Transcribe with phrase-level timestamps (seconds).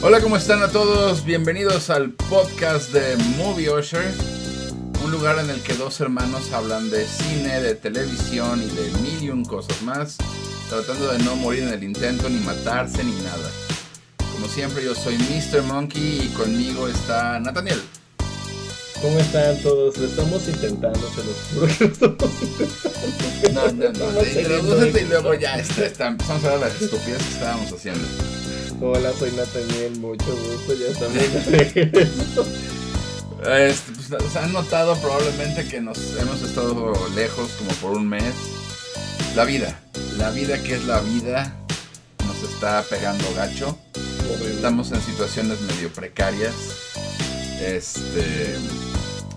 [0.00, 1.24] Hola, ¿cómo están a todos?
[1.24, 4.08] Bienvenidos al podcast de Movie Usher,
[5.04, 9.20] un lugar en el que dos hermanos hablan de cine, de televisión y de mil
[9.24, 10.16] y un cosas más,
[10.68, 13.50] tratando de no morir en el intento, ni matarse, ni nada.
[14.32, 15.62] Como siempre, yo soy Mr.
[15.64, 17.82] Monkey y conmigo está Nathaniel.
[19.02, 19.98] ¿Cómo están todos?
[19.98, 23.72] Lo estamos intentando, se los juro estamos intentando.
[23.72, 27.72] No, no, no, introdúcete y luego ya está, empezamos a ver las estupidez que estábamos
[27.72, 28.37] haciendo.
[28.80, 32.48] Hola, soy Nathaniel, mucho gusto, ya estamos.
[33.48, 38.34] Este, pues, han notado probablemente que nos hemos estado lejos como por un mes.
[39.36, 39.78] La vida,
[40.16, 41.54] la vida que es la vida,
[42.26, 43.78] nos está pegando gacho.
[44.44, 46.52] Estamos en situaciones medio precarias.
[47.62, 48.56] Este.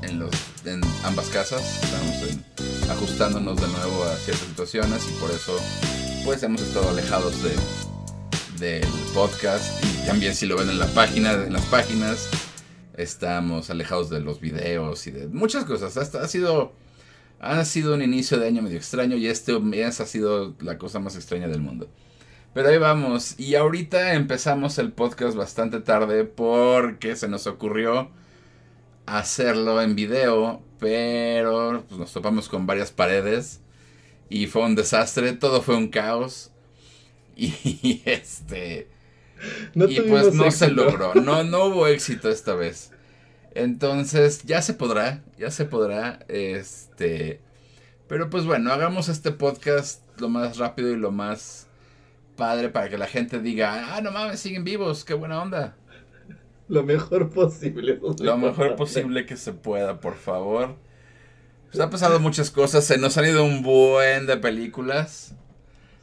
[0.02, 0.32] En, los,
[0.66, 1.62] en ambas casas.
[1.84, 5.04] Estamos en- ajustándonos de nuevo a ciertas situaciones.
[5.08, 5.56] Y por eso.
[6.26, 7.52] Pues hemos estado alejados de
[8.62, 9.84] del podcast.
[9.84, 12.30] Y también si lo ven en la página, en las páginas.
[12.96, 15.98] Estamos alejados de los videos y de muchas cosas.
[15.98, 16.72] Hasta ha sido.
[17.40, 19.18] Ha sido un inicio de año medio extraño.
[19.18, 21.90] Y este mes ha sido la cosa más extraña del mundo.
[22.54, 23.38] Pero ahí vamos.
[23.40, 28.12] Y ahorita empezamos el podcast bastante tarde porque se nos ocurrió
[29.08, 30.62] hacerlo en video.
[30.80, 33.60] Pero pues, nos topamos con varias paredes.
[34.30, 35.34] Y fue un desastre.
[35.34, 36.51] Todo fue un caos.
[37.36, 38.88] Y este.
[39.74, 41.14] No y pues no se logró.
[41.22, 42.92] No, no hubo éxito esta vez.
[43.54, 45.24] Entonces, ya se podrá.
[45.38, 46.20] Ya se podrá.
[46.28, 47.42] Este.
[48.08, 51.68] Pero pues bueno, hagamos este podcast lo más rápido y lo más
[52.36, 55.78] padre para que la gente diga, ah, no mames, siguen vivos, qué buena onda.
[56.68, 58.00] Lo mejor posible.
[58.20, 60.76] Lo mejor posible que se pueda, por favor.
[61.70, 65.36] Pues ha pasado muchas cosas, se nos han ido un buen de películas.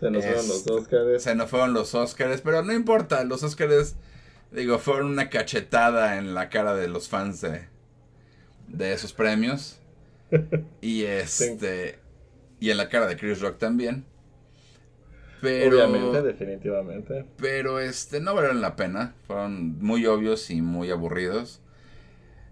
[0.00, 1.22] Se nos fueron los Este, Oscars.
[1.22, 3.96] Se nos fueron los Oscars, pero no importa, los Oscars,
[4.52, 7.66] digo, fueron una cachetada en la cara de los fans de,
[8.68, 9.78] de esos premios.
[10.80, 11.98] Y este.
[12.60, 14.04] Y en la cara de Chris Rock también.
[15.40, 15.84] Pero.
[15.84, 17.24] Obviamente, definitivamente.
[17.36, 19.14] Pero este, no valieron la pena.
[19.26, 21.60] Fueron muy obvios y muy aburridos.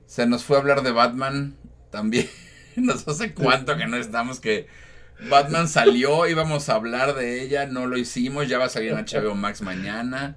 [0.06, 1.56] Se nos fue a hablar de Batman
[1.90, 2.28] también.
[2.76, 4.66] Nos hace cuánto que no estamos que
[5.30, 8.98] Batman salió, íbamos a hablar de ella, no lo hicimos, ya va a salir en
[8.98, 10.36] HBO Max mañana.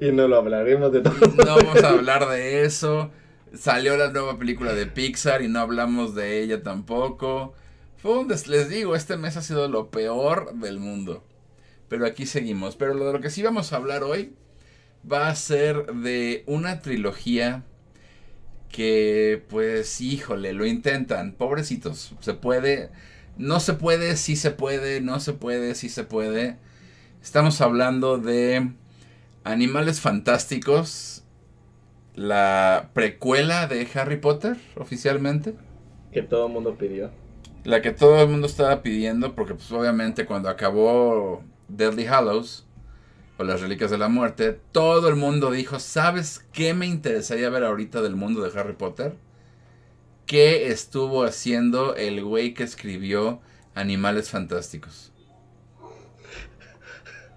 [0.00, 1.14] Y no lo hablaremos de todo.
[1.36, 3.10] No vamos a hablar de eso.
[3.54, 7.54] Salió la nueva película de Pixar y no hablamos de ella tampoco.
[7.96, 11.24] Fue un des- les digo, este mes ha sido lo peor del mundo.
[11.88, 12.76] Pero aquí seguimos.
[12.76, 14.34] Pero lo de lo que sí vamos a hablar hoy
[15.10, 17.64] va a ser de una trilogía
[18.70, 21.32] que, pues, híjole, lo intentan.
[21.32, 22.14] Pobrecitos.
[22.20, 22.90] Se puede.
[23.38, 26.56] No se puede, sí se puede, no se puede, sí se puede.
[27.22, 28.72] Estamos hablando de
[29.44, 31.22] Animales Fantásticos,
[32.16, 35.54] la precuela de Harry Potter, oficialmente.
[36.10, 37.12] Que todo el mundo pidió.
[37.62, 42.66] La que todo el mundo estaba pidiendo, porque pues obviamente cuando acabó Deadly Hallows,
[43.38, 47.62] o las Reliquias de la Muerte, todo el mundo dijo, ¿sabes qué me interesaría ver
[47.62, 49.14] ahorita del mundo de Harry Potter?
[50.28, 53.40] ¿Qué estuvo haciendo el güey que escribió
[53.74, 55.12] Animales Fantásticos?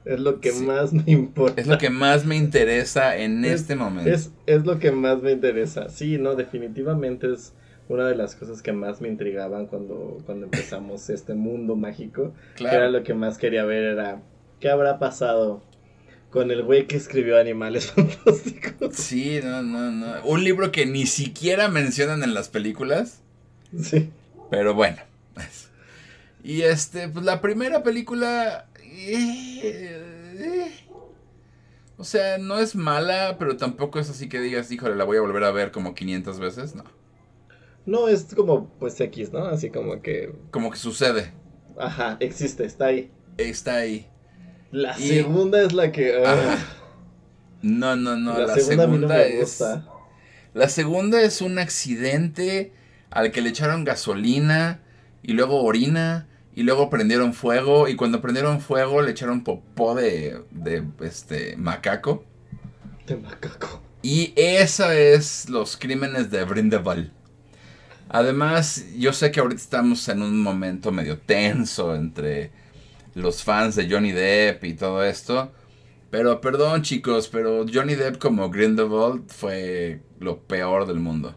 [0.04, 0.66] Es lo que Sí.
[0.66, 1.62] más me importa.
[1.62, 4.10] Es lo que más me interesa en Es- este momento.
[4.12, 5.90] Es, es lo que más me interesa.
[5.90, 7.54] Sí, no, definitivamente es
[7.88, 12.34] una de las cosas que más me intrigaban cuando, cuando empezamos este mundo mágico.
[12.56, 12.92] Que era claro.
[12.92, 14.22] lo que más quería ver, era
[14.60, 15.62] qué habrá pasado
[16.32, 18.96] con el güey que escribió Animales Fantásticos.
[18.96, 20.24] Sí, no, no, no.
[20.26, 23.22] Un libro que ni siquiera mencionan en las películas.
[23.80, 24.10] Sí.
[24.50, 24.98] Pero bueno.
[26.44, 28.68] Y este, pues la primera película.
[28.82, 29.62] eh,
[30.40, 30.72] eh,
[31.98, 35.22] o sea, no es mala, pero tampoco es así que digas, híjole, la voy a
[35.22, 36.74] volver a ver como 500 veces.
[36.76, 36.84] No.
[37.86, 39.46] No, es como pues X, ¿no?
[39.46, 41.34] Así como que, Como que sucede.
[41.78, 43.12] ajá, existe, está ahí.
[43.38, 44.08] Está ahí.
[44.72, 46.24] La Y- segunda es la que...
[46.26, 46.58] ah.
[47.62, 48.38] No, no, no.
[48.40, 49.64] la, La, segunda, no es.
[50.54, 52.74] La segunda es un accidente
[53.12, 54.80] al que le echaron gasolina
[55.22, 60.42] y luego orina y luego prendieron fuego y cuando prendieron fuego le echaron popó de,
[60.52, 62.26] de este macaco
[63.08, 63.82] De macaco.
[64.02, 67.12] y esa es los crímenes de Brindeval.
[68.10, 72.52] Además, yo sé que ahorita estamos en un momento medio tenso entre
[73.14, 75.52] los fans de Johnny Depp y todo esto.
[76.10, 81.36] Pero perdón chicos, pero Johnny Depp como Grindelwald fue lo peor del mundo.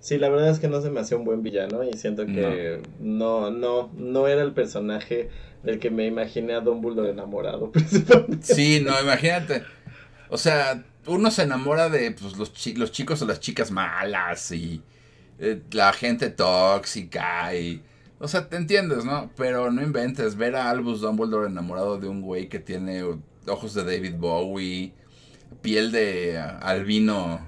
[0.00, 2.82] Sí, la verdad es que no se me hacía un buen villano y siento que
[2.98, 5.30] no, no, no era el personaje
[5.62, 8.52] del que me imaginé a Dumbledore enamorado, principalmente.
[8.52, 9.62] Sí, no, imagínate.
[10.28, 14.82] O sea, uno se enamora de pues, los, los chicos o las chicas malas y
[15.38, 17.82] eh, la gente tóxica y...
[18.22, 19.32] O sea, te entiendes, ¿no?
[19.36, 20.36] Pero no inventes.
[20.36, 23.02] Ver a Albus Dumbledore enamorado de un güey que tiene
[23.48, 24.92] ojos de David Bowie,
[25.60, 27.40] piel de albino,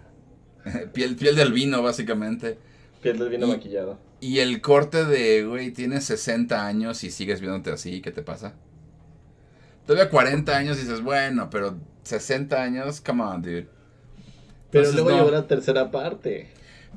[0.93, 2.59] piel, piel de albino, básicamente.
[3.01, 4.01] Piel de albino maquillado.
[4.21, 8.55] Y el corte de, güey, tienes 60 años y sigues viéndote así, ¿qué te pasa?
[9.87, 13.69] Todavía 40 años y dices, bueno, pero 60 años, come on, dude.
[14.73, 16.49] Pero luego llegó la tercera parte.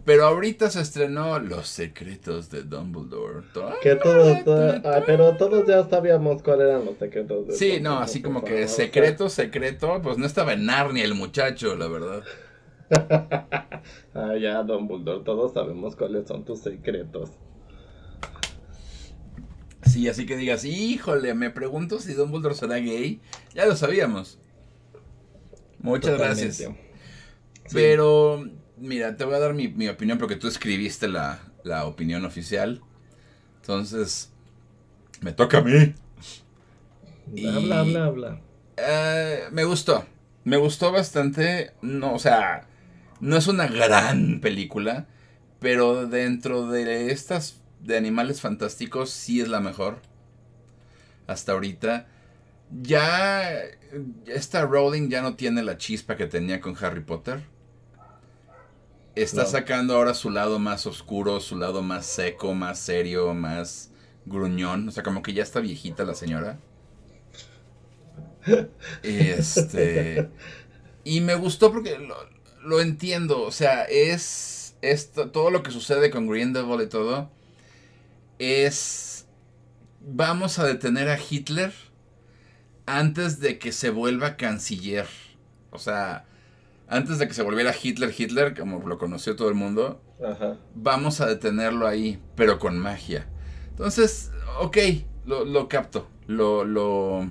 [0.06, 3.44] Pero ahorita se estrenó Los secretos de Dumbledore.
[3.82, 4.38] Que todos,
[4.86, 8.68] ah, pero todos ya sabíamos cuáles eran los secretos de Sí, no, así como que
[8.68, 12.24] secreto, secreto, pues no estaba en Narnia el muchacho, la verdad.
[14.14, 17.32] ah, ya, Dumbledore, todos sabemos cuáles son tus secretos.
[19.84, 23.22] Sí, así que digas, híjole, me pregunto si Dumbledore será gay.
[23.54, 24.40] Ya lo sabíamos.
[25.80, 26.70] Muchas gracias.
[27.72, 28.46] Pero,
[28.78, 31.40] mira, te voy a dar mi, opinión porque tú escribiste la,
[31.86, 32.82] opinión oficial.
[33.62, 34.32] Entonces,
[35.22, 35.94] me toca a mí.
[37.48, 38.42] habla, habla, habla.
[38.78, 40.06] Eh, me gustó.
[40.44, 41.74] Me gustó bastante.
[41.82, 42.68] No, o sea,
[43.20, 45.08] no es una gran película.
[45.60, 50.02] Pero dentro de estas de Animales Fantásticos sí es la mejor.
[51.26, 52.08] Hasta ahorita.
[52.82, 53.50] Ya
[54.26, 57.42] esta Rowling ya no tiene la chispa que tenía con Harry Potter.
[59.24, 63.92] Está sacando ahora su lado más oscuro, su lado más seco, más serio, más
[64.26, 64.88] gruñón.
[64.88, 66.60] O sea, como que ya está viejita la señora.
[69.04, 70.30] Este.
[71.04, 72.16] Y me gustó porque lo,
[72.62, 73.42] lo entiendo.
[73.42, 74.76] O sea, es.
[74.82, 77.32] Esto, todo lo que sucede con Grindelwald y todo
[78.38, 79.26] es
[80.00, 81.74] vamos a detener a Hitler
[82.86, 85.08] antes de que se vuelva canciller.
[85.72, 86.26] O sea,
[86.88, 90.02] antes de que se volviera Hitler, Hitler, como lo conoció todo el mundo,
[90.74, 93.28] vamos a detenerlo ahí, pero con magia.
[93.70, 94.78] Entonces, ok,
[95.26, 97.30] lo, capto, lo, lo,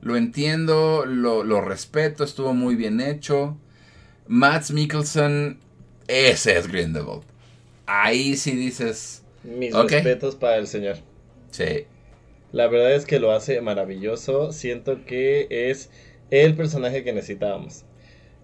[0.00, 3.56] lo entiendo, lo, lo, respeto, estuvo muy bien hecho.
[4.26, 5.58] Matt Mikkelsen,
[6.08, 7.22] ese es Grindelwald.
[7.86, 10.96] Ahí sí dices, mis respetos para el señor.
[11.50, 11.86] Sí.
[12.52, 14.52] La verdad es que lo hace maravilloso.
[14.52, 15.90] Siento que es
[16.30, 17.84] el personaje que necesitábamos.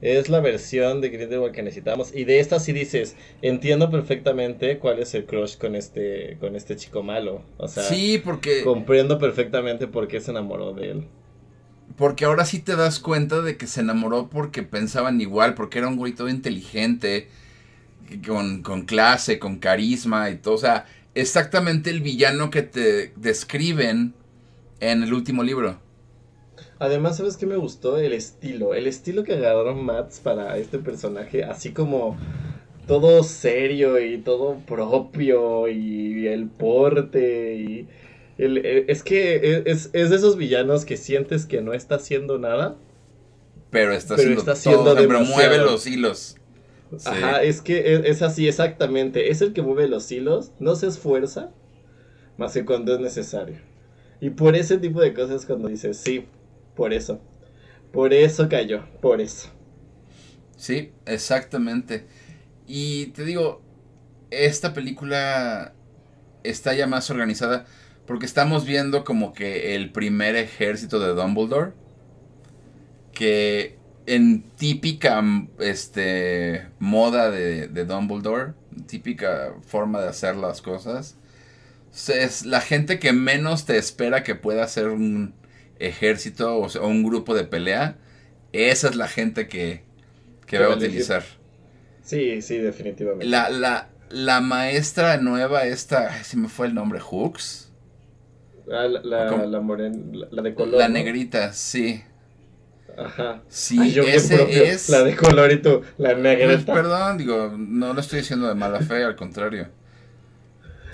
[0.00, 2.15] Es la versión de Grindelwald que necesitábamos.
[2.15, 6.77] Y de esta sí dices, entiendo perfectamente cuál es el crush con este, con este
[6.77, 7.43] chico malo.
[7.56, 8.62] O sea, sí, porque...
[8.62, 11.05] Comprendo perfectamente por qué se enamoró de él.
[11.97, 15.89] Porque ahora sí te das cuenta de que se enamoró porque pensaban igual, porque era
[15.89, 17.29] un güey todo inteligente
[18.25, 20.55] con, con clase, con carisma y todo.
[20.55, 24.15] O sea, exactamente el villano que te describen
[24.79, 25.81] en el último libro.
[26.79, 27.99] Además, ¿sabes qué me gustó?
[27.99, 28.75] El estilo.
[28.75, 32.17] El estilo que agarraron Mats para este personaje, así como
[32.87, 37.89] todo serio y todo propio y el porte y...
[38.39, 42.77] es que es, es, de esos villanos que sientes que no está haciendo nada.
[43.71, 46.37] Pero está haciendo, está haciendo todo, mueve los hilos.
[47.05, 49.31] Ajá, es que es, así exactamente.
[49.31, 51.51] Es el que mueve los hilos, no se esfuerza,
[52.39, 53.57] más que cuando es necesario.
[54.21, 56.25] Y por ese tipo de cosas cuando dices, sí,
[56.78, 57.20] por eso.
[57.92, 59.50] Por eso cayó, por eso.
[60.56, 62.06] Sí, exactamente.
[62.68, 63.61] Y te digo,
[64.30, 65.75] esta película
[66.44, 67.66] está ya más organizada
[68.06, 71.73] porque estamos viendo como que el primer ejército de Dumbledore
[73.12, 75.20] que en típica
[75.58, 78.52] este, moda de, de, Dumbledore,
[78.87, 81.16] típica forma de hacer las cosas,
[82.08, 85.35] es la gente que menos te espera que pueda hacer un
[85.78, 87.97] ejército o, un grupo de pelea,
[88.52, 89.82] esa es la gente que,
[90.47, 91.23] que va a utilizar.
[92.02, 93.26] Sí, sí, definitivamente.
[93.26, 97.70] La, la, la maestra nueva, esta, si me fue el nombre, Hooks.
[98.70, 99.47] Ah, la, la,
[100.30, 100.78] la, de color.
[100.78, 102.02] La negrita, sí.
[102.97, 103.42] Ajá.
[103.49, 104.88] Sí, ese es.
[104.88, 106.47] La de colorito, la negra.
[106.47, 109.68] Pues, perdón, digo, no lo estoy diciendo de mala fe, al contrario.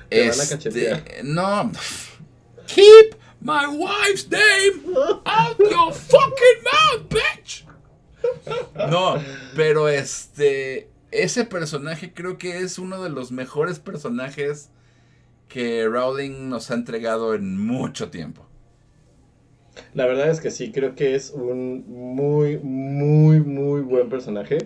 [0.09, 1.73] Te este, no.
[2.67, 4.97] Keep my wife's name
[5.27, 7.65] out your fucking mouth, bitch.
[8.77, 9.23] No,
[9.55, 10.89] pero este.
[11.13, 14.71] Ese personaje creo que es uno de los mejores personajes
[15.49, 18.45] que Rowling nos ha entregado en mucho tiempo.
[19.93, 24.59] La verdad es que sí, creo que es un muy, muy, muy buen personaje.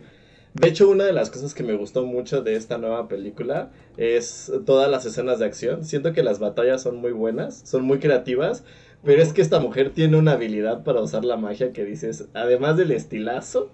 [0.55, 4.51] De hecho, una de las cosas que me gustó mucho de esta nueva película es
[4.67, 5.85] todas las escenas de acción.
[5.85, 8.65] Siento que las batallas son muy buenas, son muy creativas,
[9.05, 12.77] pero es que esta mujer tiene una habilidad para usar la magia que dices, además
[12.77, 13.71] del estilazo,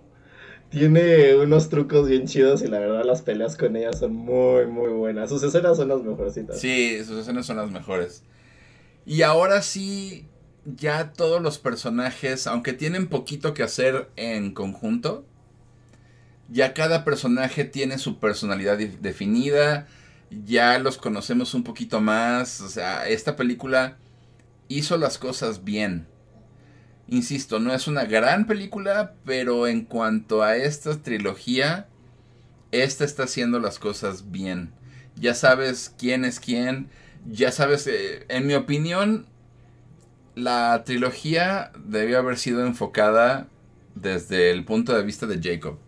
[0.71, 4.90] tiene unos trucos bien chidos y la verdad las peleas con ella son muy, muy
[4.90, 5.31] buenas.
[5.31, 6.59] Sus escenas son las mejorcitas.
[6.59, 8.25] Sí, sus escenas son las mejores.
[9.07, 10.26] Y ahora sí,
[10.64, 15.25] ya todos los personajes, aunque tienen poquito que hacer en conjunto,
[16.48, 19.86] ya cada personaje tiene su personalidad definida,
[20.44, 23.98] ya los conocemos un poquito más, o sea, esta película
[24.68, 26.06] hizo las cosas bien.
[27.08, 31.88] Insisto, no es una gran película, pero en cuanto a esta trilogía,
[32.72, 34.72] esta está haciendo las cosas bien.
[35.16, 36.88] Ya sabes quién es quién,
[37.30, 39.26] ya sabes, eh, en mi opinión,
[40.34, 43.48] la trilogía debió haber sido enfocada
[43.94, 45.78] desde el punto de vista de Jacob.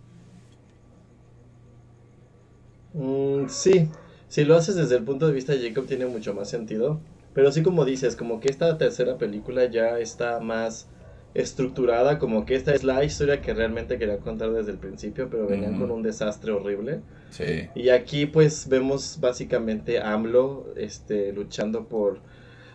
[2.97, 3.89] Mm, sí,
[4.29, 6.99] si lo haces desde el punto de vista de Jacob tiene mucho más sentido.
[7.35, 10.89] Pero sí como dices, como que esta tercera película ya está más
[11.35, 15.47] estructurada, como que esta es la historia que realmente quería contar desde el principio, pero
[15.47, 17.03] venían con un desastre horrible.
[17.29, 17.69] Sí.
[17.75, 22.21] Y aquí pues vemos básicamente a AMLO este, luchando por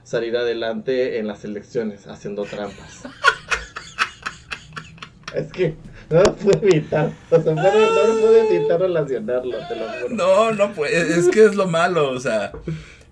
[0.03, 3.01] salir adelante en las elecciones, haciendo trampas.
[5.35, 5.75] es que
[6.11, 7.11] no lo puedo evitar.
[7.29, 10.09] O sea, no, no puedo evitar relacionarlo, te lo.
[10.09, 12.51] No, no puede, es que es lo malo, o sea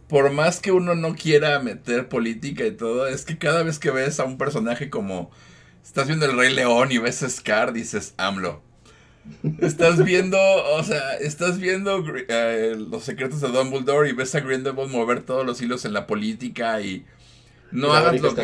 [0.09, 3.91] por más que uno no quiera meter política y todo, es que cada vez que
[3.91, 5.29] ves a un personaje como
[5.85, 8.63] estás viendo el Rey León y ves a Scar, dices AMLO.
[9.59, 10.39] Estás viendo,
[10.73, 15.45] o sea, estás viendo eh, los secretos de Dumbledore y ves a Grindelwald mover todos
[15.45, 17.05] los hilos en la política y
[17.71, 18.41] no la hagas lo que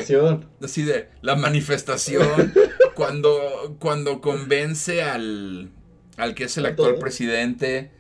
[0.64, 2.54] así de la manifestación
[2.96, 5.72] cuando cuando convence al
[6.18, 7.92] al que es el actual presidente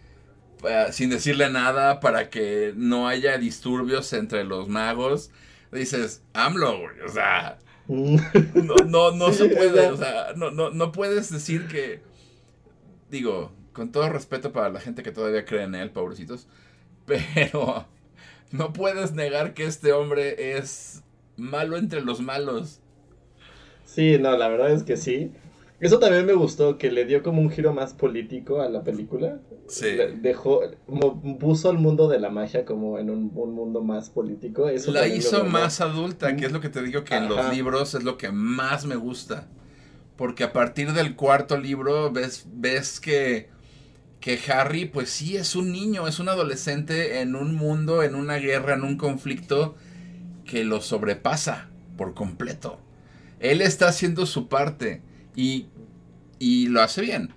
[0.68, 5.32] eh, sin decirle nada para que no haya disturbios entre los magos.
[5.72, 8.18] Dices, AMLO, o sea, mm.
[8.88, 12.02] no, no, se puede, o sea, no, no, no puedes decir que,
[13.10, 16.48] digo, con todo respeto para la gente que todavía cree en él, pobrecitos,
[17.06, 17.86] pero
[18.52, 21.04] no puedes negar que este hombre es
[21.38, 22.80] malo entre los malos.
[23.86, 25.32] Sí, no, la verdad es que sí.
[25.80, 29.40] Eso también me gustó, que le dio como un giro más político a la película.
[29.68, 29.88] Sí.
[30.22, 30.62] dejó,
[31.40, 34.70] puso al mundo de la magia como en un, mundo más político.
[34.70, 37.94] Eso la hizo más adulta, que es lo que te digo que en los libros
[37.94, 39.48] es lo que más me gusta.
[40.16, 43.50] Porque a partir del cuarto libro ves, ves que,
[44.22, 48.38] que Harry, pues sí, es un niño, es un adolescente en un mundo, en una
[48.38, 49.76] guerra, en un conflicto
[50.46, 52.80] que lo sobrepasa por completo.
[53.40, 55.02] Él está haciendo su parte
[55.36, 55.68] y
[56.40, 57.34] y lo hace bien.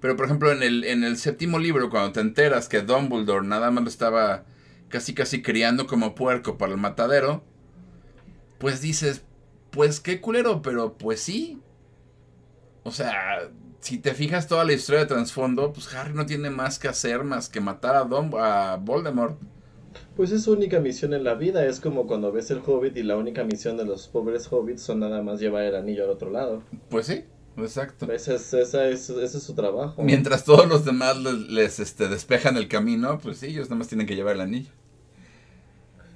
[0.00, 3.70] Pero por ejemplo, en el, en el séptimo libro, cuando te enteras que Dumbledore nada
[3.70, 4.44] más lo estaba
[4.88, 7.44] casi casi criando como puerco para el matadero,
[8.58, 9.24] pues dices,
[9.70, 11.60] pues qué culero, pero pues sí.
[12.82, 13.48] O sea,
[13.80, 17.24] si te fijas toda la historia de trasfondo, pues Harry no tiene más que hacer
[17.24, 19.38] más que matar a, Dom a Voldemort.
[20.16, 23.02] Pues es su única misión en la vida, es como cuando ves el Hobbit y
[23.02, 26.30] la única misión de los pobres Hobbits son nada más llevar el anillo al otro
[26.30, 26.62] lado.
[26.88, 27.24] Pues sí.
[27.56, 28.10] Exacto.
[28.10, 30.02] Ese es, ese es su trabajo.
[30.02, 34.06] Mientras todos los demás les, este, despejan el camino, pues sí, ellos nada más tienen
[34.06, 34.70] que llevar el anillo.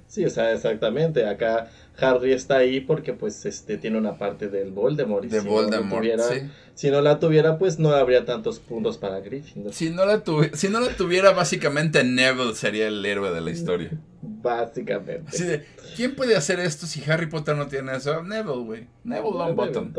[0.07, 1.25] Sí, o sea, exactamente.
[1.25, 5.25] Acá Harry está ahí porque pues este tiene una parte del Voldemort.
[5.25, 6.23] de si Voldemort, no
[6.75, 9.73] Si no la tuviera, pues no habría tantos puntos para Gryffindor.
[9.73, 10.23] Si no la,
[10.53, 13.91] si no la tuviera, básicamente Neville sería el héroe de la historia.
[14.21, 15.65] Básicamente.
[15.97, 18.23] ¿quién puede hacer esto si Harry Potter no tiene eso?
[18.23, 18.87] Neville, güey.
[19.03, 19.93] Neville Longbottom.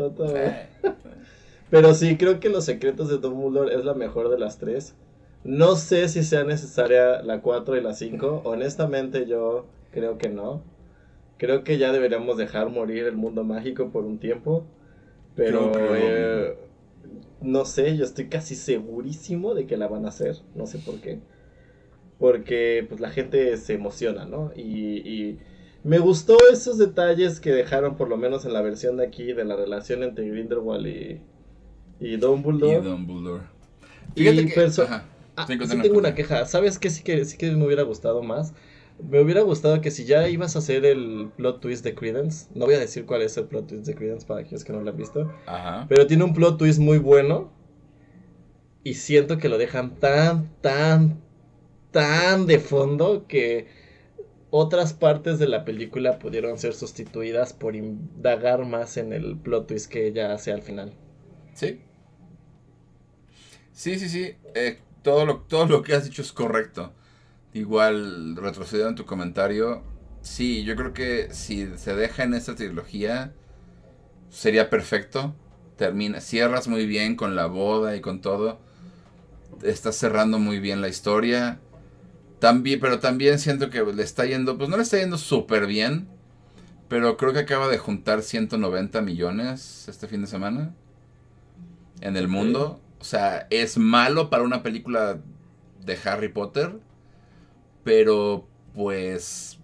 [1.69, 4.95] Pero sí, creo que Los Secretos de Dumbledore es la mejor de las tres.
[5.43, 8.41] No sé si sea necesaria la 4 y la 5.
[8.43, 9.67] Honestamente yo
[9.99, 10.63] creo que no.
[11.37, 14.65] Creo que ya deberíamos dejar morir el mundo mágico por un tiempo.
[15.35, 16.55] Pero eh,
[17.41, 20.37] no sé, yo estoy casi segurísimo de que la van a hacer.
[20.55, 21.19] No sé por qué.
[22.19, 24.51] Porque pues la gente se emociona, ¿no?
[24.55, 25.39] Y, y
[25.83, 29.45] me gustó esos detalles que dejaron por lo menos en la versión de aquí de
[29.45, 31.21] la relación entre Grindelwald y,
[31.99, 32.77] y Dumbledore.
[32.77, 33.43] Y Dumbledore.
[34.15, 34.73] Fíjate que,
[35.35, 36.45] ah, sí, tengo una queja.
[36.45, 38.53] ¿Sabes qué sí que sí que me hubiera gustado más?
[39.07, 42.65] Me hubiera gustado que si ya ibas a hacer el plot twist de Credence, no
[42.65, 44.89] voy a decir cuál es el plot twist de Credence para aquellos que no lo
[44.89, 45.85] han visto, Ajá.
[45.87, 47.51] pero tiene un plot twist muy bueno
[48.83, 51.21] y siento que lo dejan tan, tan,
[51.91, 53.67] tan de fondo que
[54.49, 59.89] otras partes de la película pudieron ser sustituidas por indagar más en el plot twist
[59.91, 60.93] que ya hace al final.
[61.53, 61.79] Sí,
[63.71, 64.35] Sí, sí, sí.
[64.55, 66.91] Eh, todo, lo, todo lo que has dicho es correcto.
[67.53, 69.83] Igual, retrocediendo en tu comentario,
[70.21, 73.33] sí, yo creo que si se deja en esta trilogía,
[74.29, 75.35] sería perfecto.
[75.77, 78.59] termina, cierras muy bien con la boda y con todo.
[79.63, 81.59] Estás cerrando muy bien la historia.
[82.39, 86.07] También, pero también siento que le está yendo, pues no le está yendo súper bien.
[86.89, 90.73] Pero creo que acaba de juntar 190 millones este fin de semana.
[92.01, 92.81] En el mundo.
[92.99, 95.19] O sea, es malo para una película
[95.85, 96.79] de Harry Potter.
[97.89, 99.57] Pero pues,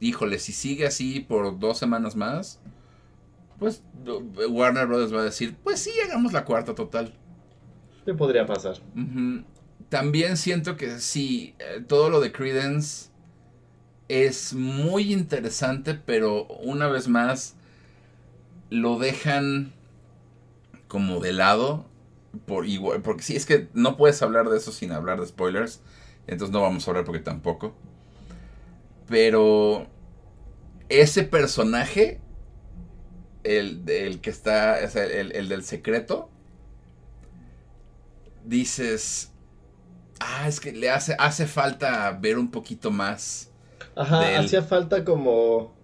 [0.00, 2.58] híjole, si sigue así por dos semanas más,
[3.58, 3.82] pues
[4.48, 7.12] Warner Brothers va a decir, pues sí, hagamos la cuarta total.
[8.06, 8.78] ¿Qué podría pasar?
[9.90, 13.10] También siento que sí, eh, todo lo de Credence
[14.08, 17.56] es muy interesante, pero una vez más
[18.70, 19.74] lo dejan
[20.88, 21.84] como de lado.
[22.46, 25.82] Por igual, porque sí, es que no puedes hablar de eso sin hablar de spoilers.
[26.30, 27.74] Entonces no vamos a hablar porque tampoco.
[29.08, 29.88] Pero
[30.88, 32.20] ese personaje,
[33.42, 36.30] el, que está, el, del secreto,
[38.44, 39.32] dices,
[40.20, 43.50] ah, es que le hace, hace falta ver un poquito más.
[43.96, 45.74] Ajá, hacía falta como...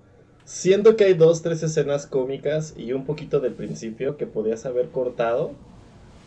[0.44, 4.90] Siento que hay dos, tres escenas cómicas y un poquito del principio que podías haber
[4.90, 5.50] cortado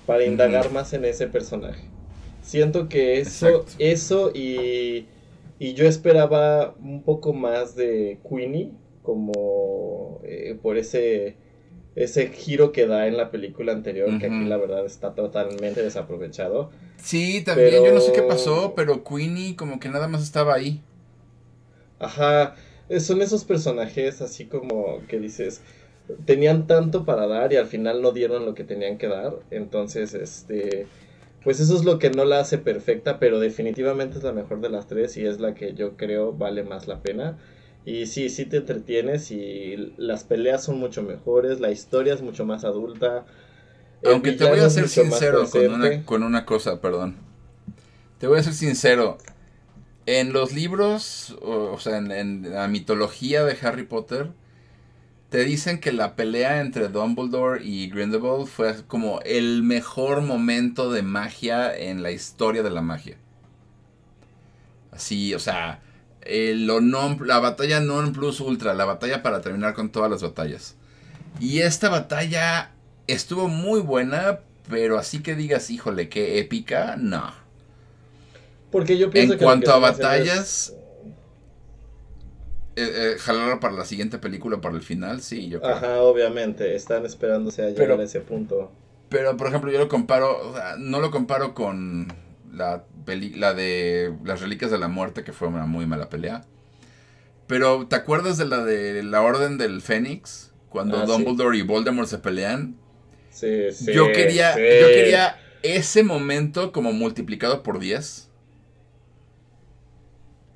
[0.06, 1.88] para indagar más en ese personaje.
[2.50, 5.06] Siento que eso, eso y
[5.60, 8.72] y yo esperaba un poco más de Queenie,
[9.04, 11.36] como eh, por ese,
[11.96, 16.72] ese giro que da en la película anterior, que aquí la verdad está totalmente desaprovechado.
[16.96, 20.82] Sí, también yo no sé qué pasó, pero Queenie como que nada más estaba ahí.
[22.00, 22.56] Ajá,
[23.02, 25.62] son esos personajes así como que dices,
[26.24, 30.14] tenían tanto para dar y al final no dieron lo que tenían que dar, entonces
[30.14, 30.88] este
[31.44, 34.70] pues eso es lo que no la hace perfecta, pero definitivamente es la mejor de
[34.70, 37.38] las tres y es la que yo creo vale más la pena.
[37.86, 42.46] Y sí, sí te entretienes y las peleas son mucho mejores, la historia es mucho
[42.46, 43.26] más adulta.
[44.06, 45.46] Aunque te voy a ser sincero
[46.06, 47.16] con una, cosa, perdón.
[48.18, 49.18] Te voy a ser sincero.
[50.06, 54.30] En los libros, o, sea, en la mitología de Harry Potter,
[55.30, 61.04] te dicen que la pelea entre Dumbledore y Grindelwald fue como el mejor momento de
[61.04, 63.18] magia en la historia de la magia.
[64.92, 65.82] Así, o sea,
[66.22, 70.76] el, la batalla non plus ultra, la batalla para terminar con todas las batallas.
[71.40, 72.72] Y esta batalla
[73.08, 77.32] estuvo muy buena, pero así que digas, híjole, qué épica, no.
[78.72, 80.74] Porque yo pienso en cuanto a batallas,
[82.80, 85.76] eh, eh para la siguiente película, para el final, sí, yo creo.
[85.76, 88.72] Ajá, obviamente, están esperándose a llegar a ese punto.
[89.10, 92.08] Pero, por ejemplo, yo lo comparo, o sea, no lo comparo con
[92.54, 92.84] la,
[93.36, 96.46] la de las Reliquias de la Muerte, que fue una muy mala pelea.
[97.48, 100.52] Pero, ¿te acuerdas de la de la Orden del Fénix?
[100.70, 102.76] Cuando ah, Dumbledore y Voldemort se pelean.
[103.32, 103.92] Sí, sí.
[103.92, 108.29] Yo quería, yo quería ese momento como multiplicado por 10.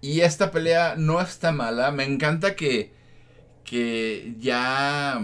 [0.04, 1.89] Y esta pelea no está mala.
[1.92, 2.92] Me encanta que,
[3.63, 5.22] que ya,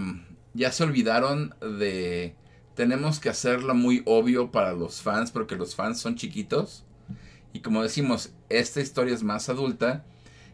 [0.54, 2.34] ya se olvidaron de...
[2.76, 6.86] Tenemos que hacerlo muy obvio para los fans porque los fans son chiquitos.
[7.52, 10.06] Y como decimos, esta historia es más adulta.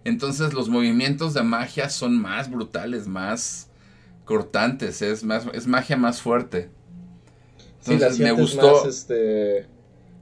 [0.02, 3.70] Entonces los movimientos de magia son más brutales, más
[4.24, 5.02] cortantes.
[5.02, 6.68] Es, más, es magia más fuerte.
[7.86, 8.72] Entonces me gustó.
[8.72, 9.68] Más, este,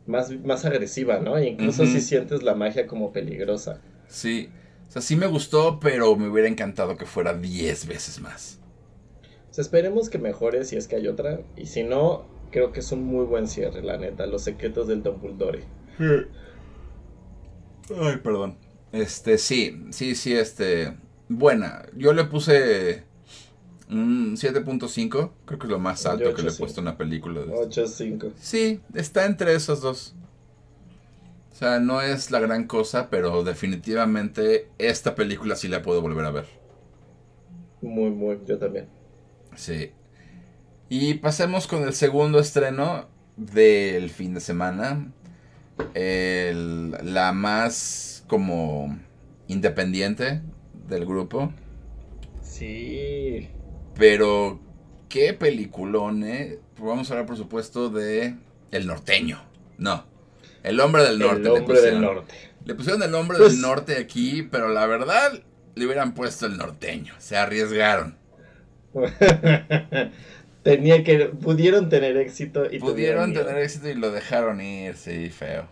[0.07, 1.43] más, más agresiva, ¿no?
[1.43, 3.81] Incluso si sientes la magia como peligrosa.
[4.15, 4.49] Sí.
[4.89, 8.61] O sea, sí me gustó, pero me hubiera encantado que fuera 10 veces más.
[9.51, 11.41] O sea, esperemos que mejore si es que hay otra.
[11.57, 14.27] Y si no, creo que es un muy buen cierre, la neta.
[14.27, 15.65] Los secretos del Dumbledore.
[17.99, 18.57] Ay, perdón.
[18.93, 20.97] Este, sí, sí, sí, este.
[21.29, 21.87] Buena.
[21.97, 23.03] Yo le puse
[23.91, 25.31] un 7.5.
[25.45, 27.41] Creo que es lo más alto que le he puesto a una película.
[27.41, 28.33] 8.5.
[28.37, 30.15] Sí, está entre esos dos.
[31.55, 36.25] O sea, no es la gran cosa, pero definitivamente esta película sí la puedo volver
[36.25, 36.47] a ver.
[37.81, 38.89] Muy, muy, yo también.
[39.55, 39.93] Sí.
[40.89, 45.13] Y pasemos con el segundo estreno del fin de semana.
[45.95, 48.99] la más como
[49.47, 50.43] independiente
[50.89, 51.53] del grupo.
[52.43, 53.49] Sí.
[53.95, 54.59] Pero
[55.09, 56.59] qué peliculón, ¿eh?
[56.81, 58.35] Vamos a hablar, por supuesto, de
[58.73, 59.39] El Norteño.
[59.79, 60.05] No,
[60.65, 61.43] el hombre del norte.
[61.43, 62.35] El hombre del norte.
[62.65, 65.41] Le pusieron el hombre del pues- norte aquí, pero la verdad
[65.77, 67.15] le hubieran puesto el norteño.
[67.19, 68.17] Se arriesgaron.
[70.63, 71.27] Tenía que.
[71.27, 75.69] Pudieron tener éxito y Pudieron tener éxito y lo dejaron ir, sí, feo.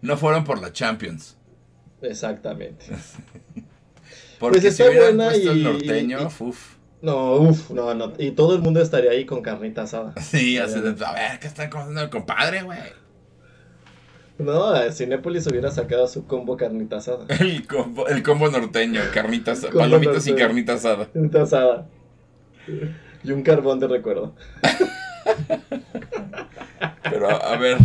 [0.00, 1.36] No fueron por la Champions.
[2.00, 2.86] Exactamente.
[4.38, 6.30] Porque pues si hubieran puesto el norteño,
[7.02, 8.12] No, uff, no, no.
[8.18, 10.14] Y todo el mundo estaría ahí con carnita asada.
[10.20, 12.78] Sí, así de, a ver, ¿qué está comiendo el compadre, güey?
[14.40, 17.24] No, Cinépolis hubiera sacado su combo carnita asada.
[17.40, 21.06] El combo, el combo norteño, carnita asada, Combo palomitas y carnita asada.
[21.12, 21.86] Carnita asada.
[23.22, 24.34] Y un carbón de recuerdo.
[27.02, 27.78] Pero, a ver,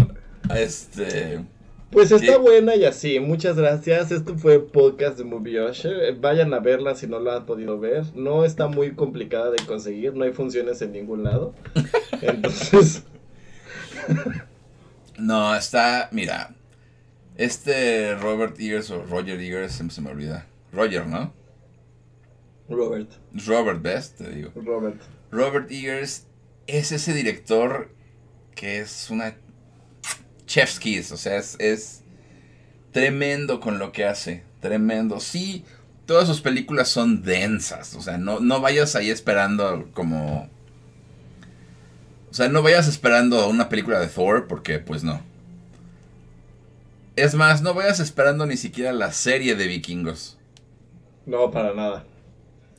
[0.56, 1.44] este...
[1.92, 2.40] Pues está Sí.
[2.40, 3.20] buena y así.
[3.20, 4.12] Muchas gracias.
[4.12, 6.16] Esto fue podcast de Movie Usher.
[6.16, 8.04] Vayan a verla si no la han podido ver.
[8.16, 10.14] No está muy complicada de conseguir.
[10.14, 11.54] No hay funciones en ningún lado.
[12.22, 13.04] Entonces,
[15.18, 16.56] No, está, mira,
[17.38, 20.46] este Robert Eggers o Roger Eggers, se, se me olvida.
[20.72, 21.34] Roger, ¿no?
[22.70, 23.12] Robert.
[23.46, 24.52] Robert Best, te digo.
[24.56, 25.02] Robert.
[25.32, 26.26] Robert Eggers
[26.68, 27.90] es ese director
[28.56, 29.36] que es una
[30.46, 32.04] chef's kiss, o sea, es, es
[32.92, 35.20] tremendo con lo que hace, tremendo.
[35.20, 35.66] Sí,
[36.06, 40.50] todas sus películas son densas, o sea, no, no vayas ahí esperando como...
[42.36, 45.22] O sea, no vayas esperando una película de Thor, porque pues no.
[47.16, 50.38] Es más, no vayas esperando ni siquiera la serie de vikingos.
[51.26, 52.04] No, para nada.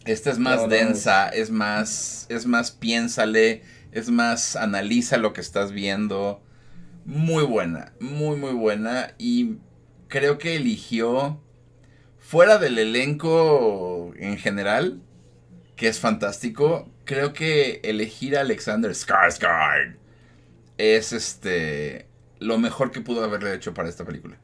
[0.05, 5.33] Esta es más No, no, densa, es más, es más piénsale, es más analiza lo
[5.33, 6.43] que estás viendo.
[7.07, 9.57] Muy buena, muy muy buena y
[10.09, 11.41] creo que eligió
[12.19, 15.01] fuera del elenco en general,
[15.77, 19.97] que es fantástico, creo que elegir a Alexander Skarsgård
[20.79, 22.07] es este
[22.41, 24.39] lo mejor que pudo haberle hecho para esta película.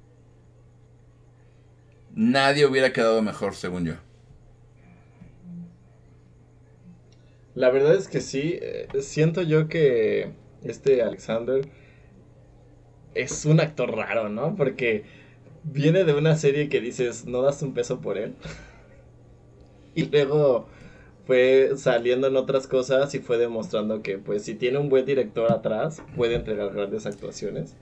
[2.14, 3.94] Nadie hubiera quedado mejor según yo.
[7.54, 8.58] La verdad es que sí.
[8.62, 11.68] eh, siento yo que este Alexander
[13.14, 14.56] es un actor raro, ¿no?
[14.56, 15.04] Porque
[15.64, 18.36] viene de una serie que dices, no das un peso por él.
[19.94, 20.68] Y luego
[21.24, 25.52] fue saliendo en otras cosas y fue demostrando que, pues, si tiene un buen director
[25.52, 27.76] atrás, puede entregar grandes actuaciones.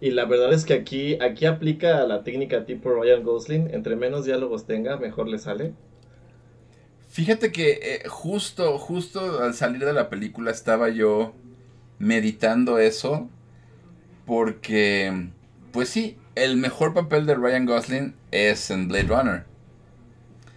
[0.00, 3.70] Y la verdad es que aquí, aquí aplica la técnica tipo Ryan Gosling.
[3.72, 5.72] Entre menos diálogos tenga, mejor le sale.
[7.08, 11.32] Fíjate que eh, justo, justo al salir de la película estaba yo
[11.98, 13.28] meditando eso.
[14.24, 15.30] Porque,
[15.72, 19.47] pues sí, el mejor papel de Ryan Gosling es en Blade Runner.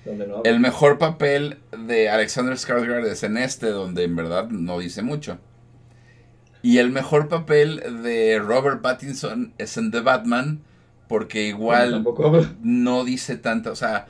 [0.05, 5.03] No El mejor papel de Alexander Skarsgård es en este, donde en verdad no dice
[5.03, 5.37] mucho.
[6.63, 10.61] Y el mejor papel de Robert Pattinson es en The Batman,
[11.07, 12.03] porque igual
[12.61, 14.07] no dice tanto, o sea,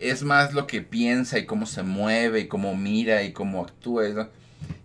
[0.00, 4.08] es más lo que piensa y cómo se mueve y cómo mira y cómo actúa.
[4.08, 4.28] ¿no?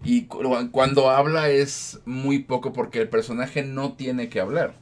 [0.04, 4.74] Y cu- cuando habla es muy poco porque el personaje no tiene que hablar.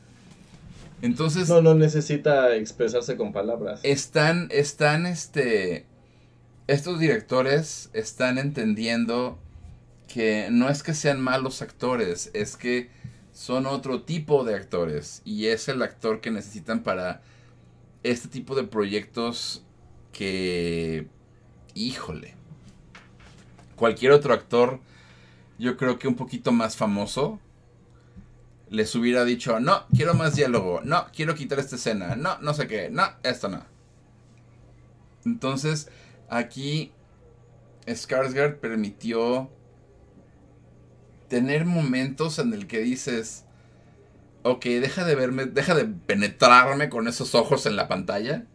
[1.01, 3.81] Entonces, No, no necesita expresarse con palabras.
[3.83, 5.85] están, están, este,
[6.67, 9.37] estos directores están entendiendo
[10.07, 12.89] que no es que sean malos actores, es que
[13.31, 17.21] son otro tipo de actores y es el actor que necesitan para
[18.03, 19.63] este tipo de proyectos
[20.11, 21.07] que,
[21.75, 22.33] híjole,
[23.75, 24.79] cualquier otro actor,
[25.59, 27.39] yo creo que un poquito más famoso,
[28.69, 32.67] les hubiera dicho, no, quiero más diálogo, no, quiero quitar esta escena, no, no sé
[32.67, 33.63] qué, no, esto no.
[35.25, 35.89] Entonces,
[36.29, 36.91] aquí
[37.85, 39.49] Skarsgård permitió
[41.27, 43.45] tener momentos en el que dices,
[44.43, 48.45] ok, deja de verme, deja de penetrarme con esos ojos en la pantalla.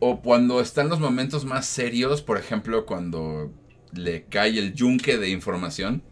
[0.00, 3.52] O cuando están los momentos más serios, por ejemplo, cuando
[3.92, 6.02] le cae el yunque de información.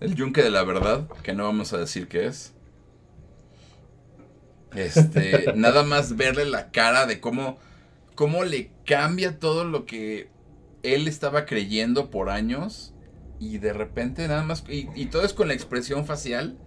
[0.00, 2.54] El yunque de la verdad, que no vamos a decir qué es.
[4.74, 7.58] Este, nada más verle la cara de cómo,
[8.14, 10.30] cómo le cambia todo lo que
[10.82, 12.94] él estaba creyendo por años.
[13.40, 16.58] Y de repente nada más, y, y todo es con la expresión facial,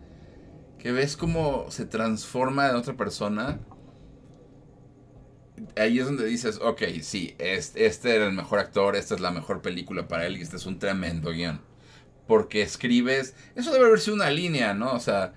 [0.80, 3.60] que ves cómo se transforma en otra persona.
[5.78, 9.32] Ahí es donde dices, ok, sí, este, este era el mejor actor, esta es la
[9.32, 11.62] mejor película para él y este es un tremendo guion.
[12.28, 14.94] Porque escribes, eso debe haber sido una línea, ¿no?
[14.94, 15.34] O sea,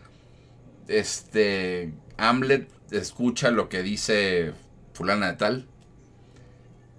[0.88, 4.52] este, Hamlet escucha lo que dice
[4.92, 5.66] fulana de tal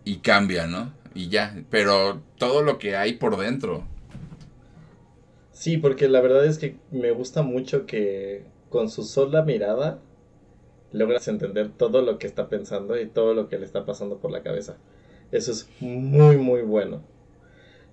[0.03, 0.93] y cambia, ¿no?
[1.13, 3.83] Y ya, pero todo lo que hay por dentro.
[5.51, 9.99] Sí, porque la verdad es que me gusta mucho que con su sola mirada
[10.91, 14.31] logras entender todo lo que está pensando y todo lo que le está pasando por
[14.31, 14.77] la cabeza.
[15.31, 17.01] Eso es muy, muy bueno.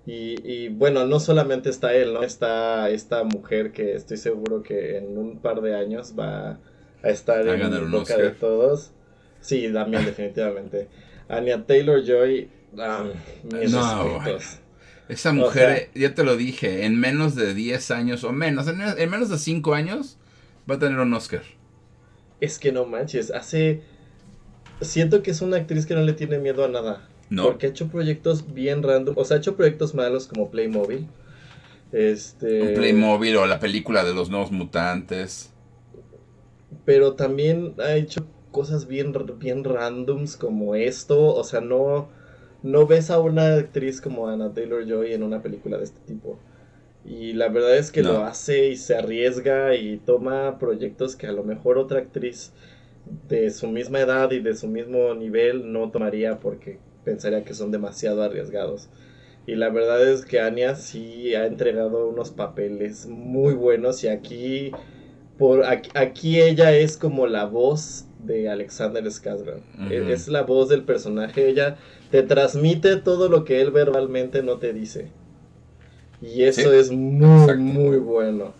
[0.05, 2.23] Y, y bueno, no solamente está él, ¿no?
[2.23, 6.59] Está esta mujer que estoy seguro que en un par de años va
[7.01, 8.19] a estar A en ganar boca Oscar.
[8.19, 8.91] de todos.
[9.39, 10.89] Sí, también definitivamente.
[11.29, 13.05] Anya Taylor Joy Ah,
[13.43, 14.59] mis No, respetos.
[15.07, 18.81] Esa O mujer, ya te lo dije, en menos de 10 años o menos, en,
[18.81, 20.17] en menos de 5 años,
[20.69, 21.43] va a tener un Oscar.
[22.39, 23.81] Es que no manches, hace...
[24.81, 27.12] Siento que es una actriz que no le tiene miedo a nada.
[27.33, 27.43] No.
[27.45, 29.15] Porque ha hecho proyectos bien random.
[29.17, 31.07] O sea, ha hecho proyectos malos como Playmobil.
[31.91, 32.73] Este...
[32.73, 35.51] Playmobil o la película de los nuevos mutantes.
[36.85, 41.33] Pero también ha hecho cosas bien, bien randoms como esto.
[41.33, 42.09] O sea, no,
[42.61, 46.39] no ves a una actriz como Anna Taylor Joy en una película de este tipo.
[47.05, 48.13] Y la verdad es que No.
[48.13, 52.53] lo hace y se arriesga y toma proyectos que a lo mejor otra actriz
[53.27, 57.71] de su misma edad y de su mismo nivel no tomaría porque pensaría que son
[57.71, 58.89] demasiado arriesgados.
[59.45, 64.71] Y la verdad es que Anya sí ha entregado unos papeles muy buenos y aquí
[65.37, 69.59] por aquí, aquí ella es como la voz de Alexander Skarsgård.
[69.89, 71.77] E- Es la voz del personaje, ella
[72.11, 75.09] te transmite todo lo que él verbalmente no te dice.
[76.21, 77.61] Y eso Sí, es muy exacto.
[77.63, 78.53] muy bueno.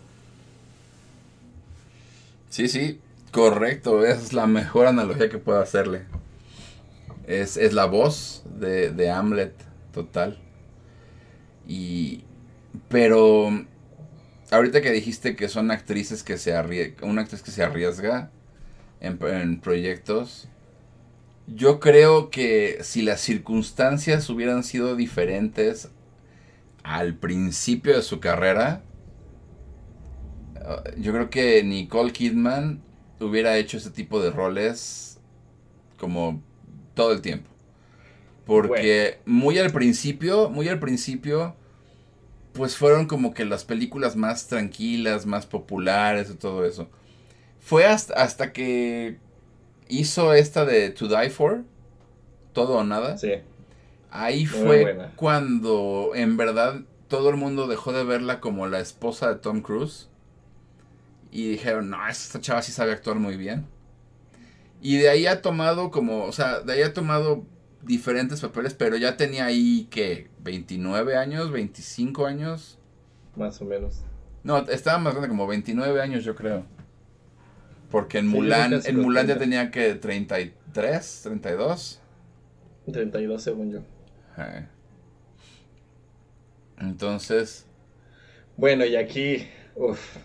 [2.49, 2.99] Sí, sí,
[3.31, 4.03] correcto.
[4.05, 6.01] Esa es la mejor analogía que puedo hacerle.
[7.27, 9.53] Es, es la voz de, de Hamlet,
[9.91, 10.39] total.
[11.67, 12.23] Y.
[12.89, 13.65] Pero.
[14.51, 17.09] Ahorita que dijiste que son actrices que se arriesgan.
[17.09, 18.31] Una actriz que se arriesga
[18.99, 20.47] en, en proyectos.
[21.47, 25.89] Yo creo que si las circunstancias hubieran sido diferentes
[26.83, 28.83] al principio de su carrera,
[30.63, 32.81] Uh, yo creo que Nicole Kidman
[33.19, 35.19] hubiera hecho ese tipo de roles
[35.97, 36.41] como
[36.93, 37.49] todo el tiempo.
[38.45, 41.55] Porque muy al principio, muy al principio,
[42.53, 46.89] pues fueron como que las películas más tranquilas, más populares y todo eso.
[47.59, 49.17] Fue hasta, hasta que
[49.87, 51.63] hizo esta de To Die For,
[52.53, 53.17] todo o nada.
[53.17, 53.33] Sí.
[54.11, 55.11] Ahí Muy fue buena.
[55.15, 60.09] cuando en verdad todo el mundo dejó de verla como la esposa de Tom Cruise.
[61.31, 63.65] Y dijeron, no, esta chava sí sabe actuar muy bien.
[64.83, 67.45] Y de ahí ha tomado como, o sea, de ahí ha tomado
[67.83, 72.77] diferentes papeles, pero ya tenía ahí, que 29 años, 25 años.
[73.37, 74.03] Más o menos.
[74.43, 76.65] No, estaba más grande, como 29 años yo creo.
[77.89, 79.71] Porque en Sí, Mulan, en Mulan ya tenía.
[79.71, 82.01] que 33, 32.
[82.91, 83.79] 32 según yo.
[86.77, 87.65] Entonces,
[88.57, 89.47] Bueno, y aquí.
[89.75, 90.17] Uf.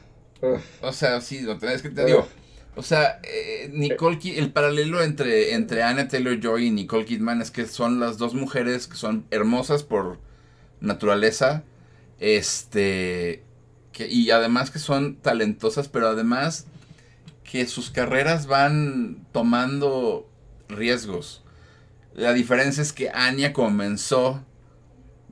[0.42, 0.82] Uf.
[0.82, 2.26] o sea, sí, lo tenés que te digo.
[2.78, 7.50] O sea, eh, Nicole el paralelo entre, entre Anna Taylor Joy y Nicole Kidman es
[7.50, 10.20] que son las dos mujeres que son hermosas por
[10.78, 11.64] naturaleza.
[12.20, 13.42] Este.
[13.98, 16.68] Y además que son talentosas, pero además
[17.42, 20.30] que sus carreras van tomando
[20.68, 21.42] riesgos.
[22.14, 24.44] La diferencia es que Anya comenzó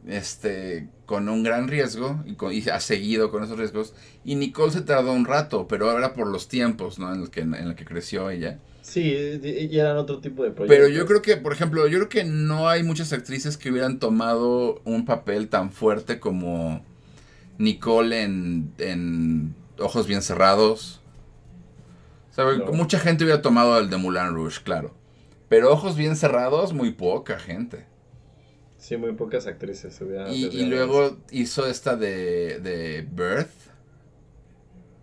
[0.07, 3.95] este, con un gran riesgo y, con- y ha seguido con esos riesgos.
[4.25, 7.13] Y Nicole se tardó un rato, pero ahora por los tiempos ¿no?
[7.13, 8.59] en los que, en los que creció ella.
[8.83, 10.69] Sí, y y eran otro tipo de proyectos.
[10.69, 13.99] Pero yo creo que, por ejemplo, yo creo que no hay muchas actrices que hubieran
[13.99, 16.85] tomado un papel tan fuerte como
[17.59, 21.01] Nicole en, en Ojos Bien Cerrados.
[22.31, 22.73] O sea, No.
[22.73, 24.95] Mucha gente hubiera tomado el de Moulin Rouge, claro.
[25.49, 27.87] Pero Ojos Bien Cerrados, muy poca gente.
[28.87, 33.51] Sí, muy pocas actrices Y, y luego hizo esta de, de Birth.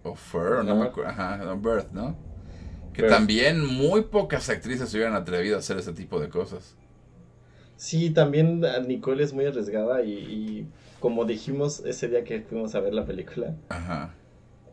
[0.03, 1.09] O Fur, no me acuerdo.
[1.11, 2.15] Ajá, no, Birth, ¿no?
[2.93, 3.11] Que Birth.
[3.11, 6.77] también muy pocas actrices se hubieran atrevido a hacer ese tipo de cosas.
[7.75, 10.67] Sí, también Nicole es muy arriesgada y, y
[10.99, 14.15] como dijimos ese día que fuimos a ver la película, Ajá.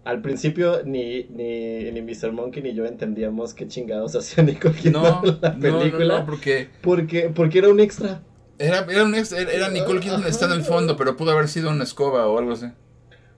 [0.05, 2.33] al principio ni, ni, ni Mr.
[2.33, 6.15] Monkey ni yo entendíamos qué chingados hacía Nicole Kidman No, en la no, película.
[6.15, 8.23] no, no, porque porque, porque era un extra.
[8.61, 11.71] Era, era, un ex- era- Nicole Kidman está en el fondo, pero pudo haber sido
[11.71, 12.67] una escoba o algo así.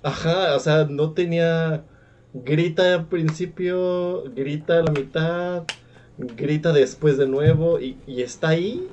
[0.03, 1.85] Ajá, o sea, no tenía...
[2.35, 5.65] Grita al principio, grita a la mitad,
[6.17, 8.89] grita después de nuevo y, y está ahí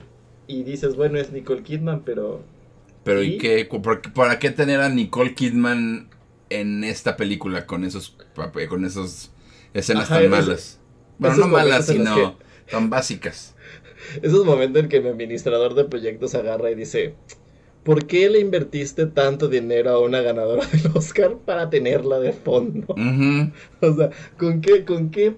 [0.45, 2.43] y dices, bueno, es Nicole Kidman, pero...
[3.05, 3.37] Pero ¿y ¿Y?
[3.37, 3.69] qué?
[4.13, 6.09] ¿Para qué tener a Nicole Kidman
[6.49, 8.17] en esta película con esos
[8.67, 9.31] con esas
[9.73, 10.79] escenas Ajá, tan esos- malas?
[11.17, 12.37] Bueno, esos no malas, sino
[12.69, 13.55] tan básicas.
[14.21, 17.13] Esos momentos en que mi administrador de proyectos agarra y dice,
[17.83, 22.95] ¿por qué le invertiste tanto dinero a una ganadora del Oscar para tenerla de fondo?
[23.81, 25.35] O sea, ¿con qué, con qué,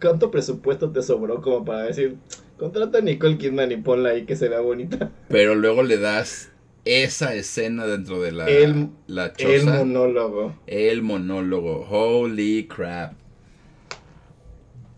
[0.00, 2.16] cuánto presupuesto te sobró como para decir,
[2.58, 5.10] contrata a Nicole Kidman y ponla ahí que se vea bonita?
[5.28, 6.50] Pero luego le das
[6.84, 9.76] esa escena dentro de la, El- la El choza.
[9.78, 10.54] monólogo.
[10.66, 11.86] El monólogo.
[11.90, 13.12] Holy crap.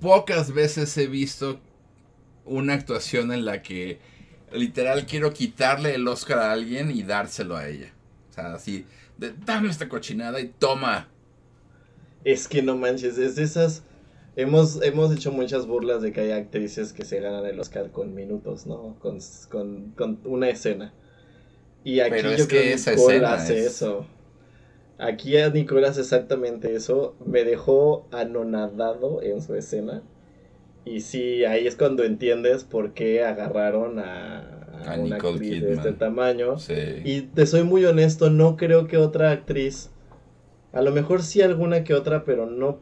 [0.01, 1.61] Pocas veces he visto
[2.45, 3.99] una actuación en la que
[4.53, 7.93] literal quiero quitarle el Oscar a alguien y dárselo a ella.
[8.31, 8.87] O sea, así,
[9.19, 11.09] de, dame esta cochinada y toma.
[12.25, 13.83] Es que no manches, es de esas...
[14.35, 18.15] Hemos, hemos hecho muchas burlas de que hay actrices que se ganan el Oscar con
[18.15, 18.97] minutos, ¿no?
[18.99, 19.19] Con,
[19.51, 20.95] con, con una escena.
[21.85, 24.07] Y aquí Pero yo creo que Nicole hace es- eso.
[24.99, 27.15] Aquí a Nicole hace exactamente eso.
[27.27, 30.03] Me dejó anonadado en su escena.
[30.85, 34.41] Y sí, ahí es cuando entiendes por qué agarraron a,
[34.73, 36.59] a A una Nicole actriz de este tamaño.
[36.59, 36.75] Sí.
[37.05, 39.91] Y te soy muy honesto, no creo que otra actriz,
[40.73, 42.81] a lo mejor sí alguna que otra, pero no,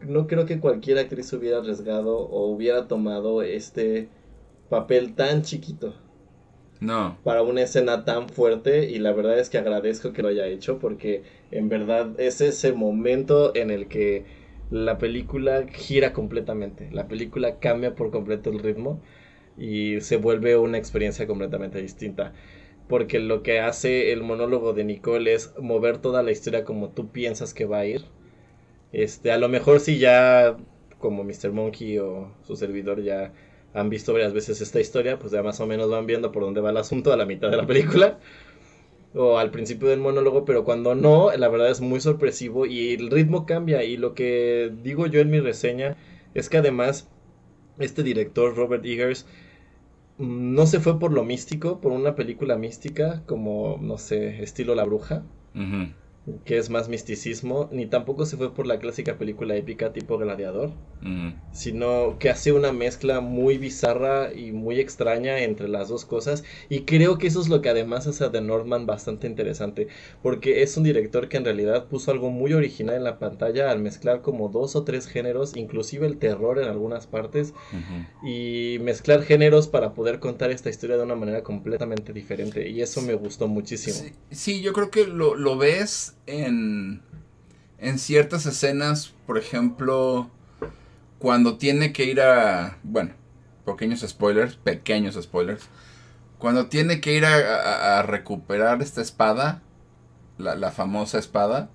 [0.00, 4.08] no creo que cualquier actriz hubiera arriesgado o hubiera tomado este
[4.68, 5.94] papel tan chiquito
[6.80, 7.18] No.
[7.22, 10.78] para una escena tan fuerte y la verdad es que agradezco que lo haya hecho
[10.78, 14.24] porque en verdad es ese momento en el que
[14.70, 19.00] la película gira completamente, la película cambia por completo el ritmo
[19.58, 22.32] y se vuelve una experiencia completamente distinta.
[22.88, 27.10] Porque lo que hace el monólogo de Nicole es mover toda la historia como tú
[27.10, 28.04] piensas que va a ir.
[28.92, 30.56] Este, a lo mejor si ya
[30.98, 31.52] como Mr.
[31.52, 33.32] Monkey o su servidor ya
[33.74, 36.60] han visto varias veces esta historia, pues ya más o menos van viendo por dónde
[36.60, 38.18] va el asunto a la mitad de la película
[39.14, 43.10] o al principio del monólogo, pero cuando no, la verdad es muy sorpresivo y el
[43.10, 45.96] ritmo cambia y lo que digo yo en mi reseña
[46.34, 47.08] es que además
[47.78, 49.26] este director Robert Eggers
[50.18, 54.84] no se fue por lo místico, por una película mística como, no sé, estilo La
[54.84, 55.24] Bruja.
[56.44, 60.70] Que es más misticismo, ni tampoco se fue por la clásica película épica tipo Gladiador,
[61.02, 61.32] Ujú.
[61.52, 66.44] sino que hace una mezcla muy bizarra y muy extraña entre las dos cosas.
[66.68, 69.88] Y creo que eso es lo que además hace a The Northman bastante interesante
[70.22, 73.80] porque es un director que en realidad puso algo muy original en la pantalla al
[73.80, 77.54] mezclar como dos o tres géneros inclusive el terror en algunas partes
[78.22, 82.68] y mezclar géneros para poder contar esta historia de una manera completamente diferente.
[82.68, 83.96] Y eso me gustó muchísimo.
[83.96, 87.02] Sí, sí, yo creo que lo, lo ves en,
[87.78, 90.30] en ciertas escenas, por ejemplo,
[91.18, 93.12] cuando tiene que ir a, bueno,
[93.64, 95.68] pequeños spoilers, pequeños spoilers,
[96.38, 99.62] cuando tiene que ir a, a- a recuperar esta espada,
[100.38, 101.68] la, la famosa espada,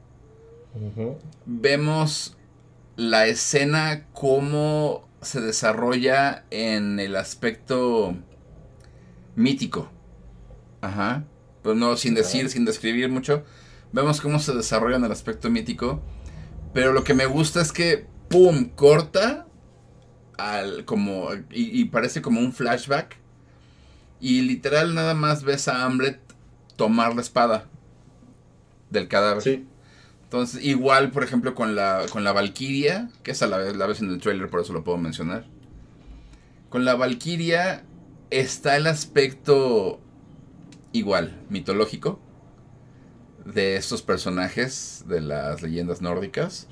[1.45, 2.35] vemos
[2.97, 8.15] la escena cómo se desarrolla en el aspecto
[9.35, 9.89] mítico.
[10.81, 11.23] Ajá.
[11.63, 13.43] Pero no sin decir, sin describir mucho.
[13.95, 16.01] Vemos cómo se desarrolla en el aspecto mítico.
[16.73, 18.65] Pero lo que me gusta es que, ¡pum!
[18.75, 19.47] corta.
[20.37, 23.15] Al, como, y, y parece como un flashback.
[24.19, 26.19] Y literal nada más ves a Hamlet
[26.75, 27.69] tomar la espada
[28.89, 29.41] del cadáver.
[29.41, 29.65] sí
[30.23, 34.01] Entonces, igual, por ejemplo, con la, con la Valkyria, que esa la, ves- la ves
[34.01, 35.45] en el trailer, por eso lo puedo mencionar.
[36.69, 37.85] Con la Valkyria
[38.29, 40.01] está el aspecto
[40.91, 42.19] igual, mitológico,
[43.45, 46.67] de estos personajes de las leyendas nórdicas.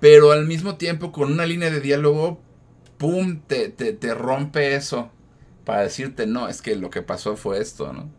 [0.00, 2.40] Pero al mismo tiempo, con una línea de diálogo,
[2.98, 3.40] ¡pum!
[3.46, 5.10] Te, te, te rompe eso.
[5.64, 8.10] Para decirte, no, es que lo que pasó fue esto, ¿no?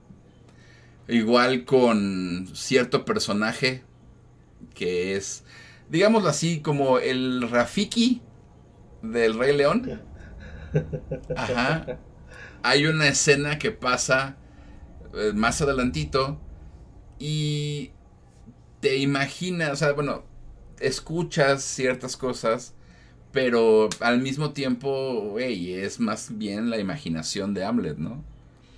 [1.08, 3.84] Igual con cierto personaje
[4.76, 5.44] que es,
[5.90, 8.22] digámoslo así, como el Rafiki
[9.02, 10.02] del Rey León.
[11.36, 11.98] Ajá.
[12.62, 14.38] Hay una escena que pasa
[15.16, 16.40] eh, más adelantito
[17.20, 17.92] y
[18.80, 20.24] te imaginas, o sea, bueno,
[20.80, 22.74] escuchas ciertas cosas,
[23.32, 28.24] pero al mismo tiempo, güey, es más bien la imaginación de Hamlet, ¿no?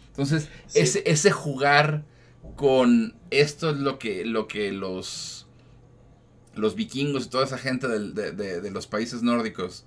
[0.07, 0.79] Entonces, Sí.
[0.79, 2.03] ese, ese jugar
[2.55, 5.47] con esto es lo que, lo que los,
[6.55, 9.85] los vikingos y toda esa gente de, de- de los países nórdicos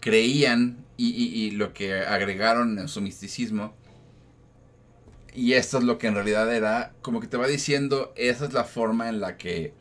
[0.00, 3.74] creían y, y- y lo que agregaron en su misticismo.
[5.34, 8.52] Y esto es lo que en realidad era, como que te va diciendo, esa es
[8.52, 9.74] la forma en la que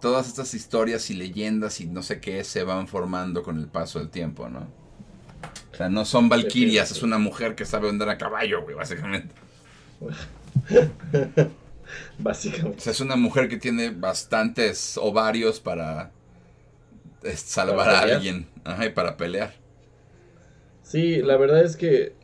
[0.00, 3.98] todas estas historias y leyendas y no sé qué se van formando con el paso
[3.98, 4.66] del tiempo, ¿no?
[5.72, 9.34] O sea, no son valquirias, es una mujer que sabe andar a caballo, güey, básicamente.
[12.18, 16.10] O básicamente sea, es una mujer que tiene bastantes ovarios para
[17.22, 18.48] eh, salvar ¿Para a alguien.
[18.64, 19.54] Ajá, y para pelear.
[20.82, 22.14] Sí, la verdad es que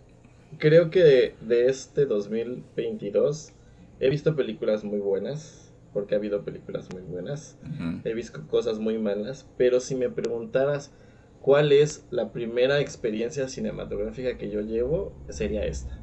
[0.59, 3.53] creo que de, de este 2022
[4.01, 7.59] he visto películas muy buenas, porque ha habido películas muy buenas.
[8.05, 10.93] He visto cosas muy malas, pero si me preguntaras
[11.41, 15.99] cuál es la primera experiencia cinematográfica que yo llevo, sería esta.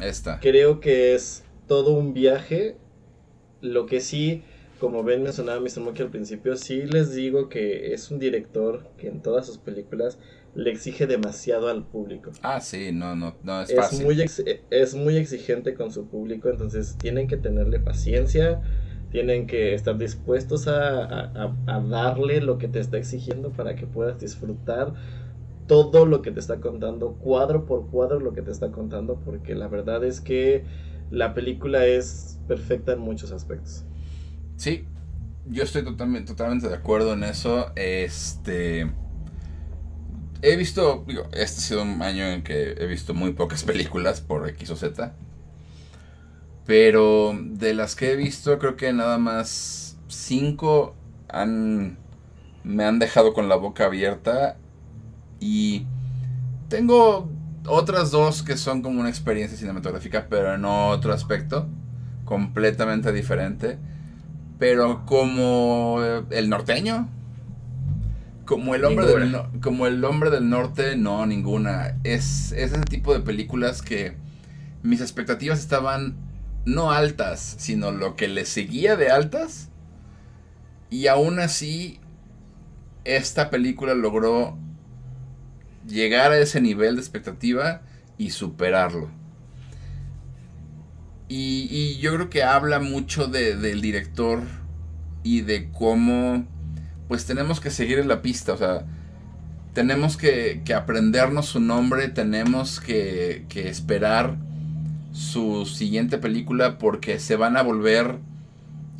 [0.00, 0.38] Esta.
[0.40, 2.76] Creo que es todo un viaje.
[3.60, 4.42] Lo que sí,
[4.78, 5.80] como ven mencionaba Mr.
[5.80, 10.18] Monkey al principio, sí les digo que es un director que en todas sus películas
[10.54, 12.30] le exige demasiado al público.
[12.42, 14.04] Ah, sí, no, no, no es, Es fácil.
[14.04, 18.60] muy, ex- es muy exigente con su público, entonces tienen que tenerle paciencia,
[19.10, 23.86] tienen que estar dispuestos a, a- a- darle lo que te está exigiendo para que
[23.86, 24.94] puedas disfrutar
[25.66, 29.54] todo lo que te está contando, cuadro por cuadro lo que te está contando, porque
[29.54, 30.64] la verdad es que
[31.10, 33.84] la película es perfecta en muchos aspectos.
[34.56, 34.84] Sí,
[35.46, 37.72] yo estoy totalmente, totalmente de acuerdo en eso.
[37.76, 38.90] Este.
[40.40, 44.48] He visto, este ha sido un año en que he visto muy pocas películas por
[44.48, 45.14] X o Z.
[46.66, 50.94] Pero de las que he visto, creo que nada más cinco
[51.28, 51.98] han,
[52.62, 54.56] me han dejado con la boca abierta.
[55.40, 55.86] Y
[56.68, 57.30] tengo
[57.66, 61.66] otras dos que son como una experiencia cinematográfica, pero en otro aspecto,
[62.24, 63.78] completamente diferente.
[64.58, 67.08] Pero como el norteño,
[68.48, 71.98] como el hombre del no- como el hombre del norte, no ninguna.
[72.02, 74.16] Es, es ese tipo de películas que
[74.82, 76.16] mis expectativas estaban
[76.64, 79.68] no altas, sino lo que le seguía de altas.
[80.88, 82.00] Y aún así,
[83.04, 84.56] esta película logró
[85.86, 87.82] llegar a ese nivel de expectativa
[88.16, 89.10] y superarlo.
[91.28, 94.40] Y, y yo creo que habla mucho de- del director
[95.22, 96.46] y de cómo
[97.08, 98.84] pues tenemos que seguir en la pista, o sea,
[99.72, 104.36] tenemos que, que aprendernos su nombre, tenemos que, que esperar
[105.12, 108.18] su siguiente película porque se van a volver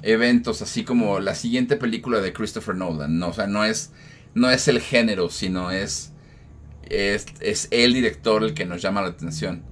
[0.02, 3.28] eventos así como la siguiente película de Christopher Nolan, ¿no?
[3.28, 3.92] o sea, no es,
[4.34, 6.12] no es el género, sino es,
[6.88, 9.62] es, es el director el que nos llama la atención.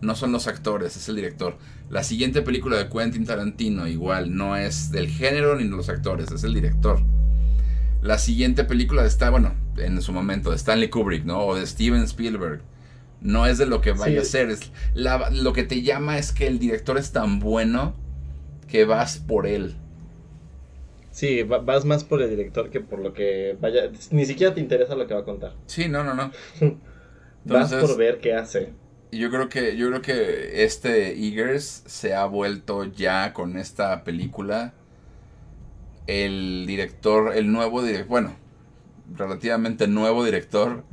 [0.00, 1.58] No son los actores, es el director.
[1.88, 6.30] La siguiente película de Quentin Tarantino, igual, no es del género ni de los actores,
[6.32, 7.00] es el director.
[8.02, 11.40] La siguiente película está, bueno, en su momento, de Stanley Kubrick, ¿no?
[11.46, 12.60] O de Steven Spielberg.
[13.20, 14.18] No es de lo que vaya Sí.
[14.18, 14.50] a ser.
[14.50, 17.94] Es la- lo que te llama es que el director es tan bueno
[18.68, 19.76] que vas por él.
[21.12, 24.60] Sí, va- vas más por el director que por lo que vaya, ni siquiera te
[24.60, 25.54] interesa lo que va a contar.
[25.66, 26.32] Sí, no, no, no.
[27.44, 28.72] vas por ver qué hace.
[29.12, 34.72] Yo creo que, yo creo que este Eagers se ha vuelto ya con esta película
[36.06, 38.36] el director, el nuevo director, bueno,
[39.14, 40.84] relativamente nuevo director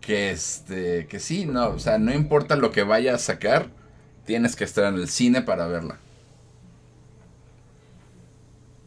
[0.00, 3.70] que este, que sí, no, o sea, no importa lo que vaya a sacar,
[4.26, 5.98] tienes que estar en el cine para verla.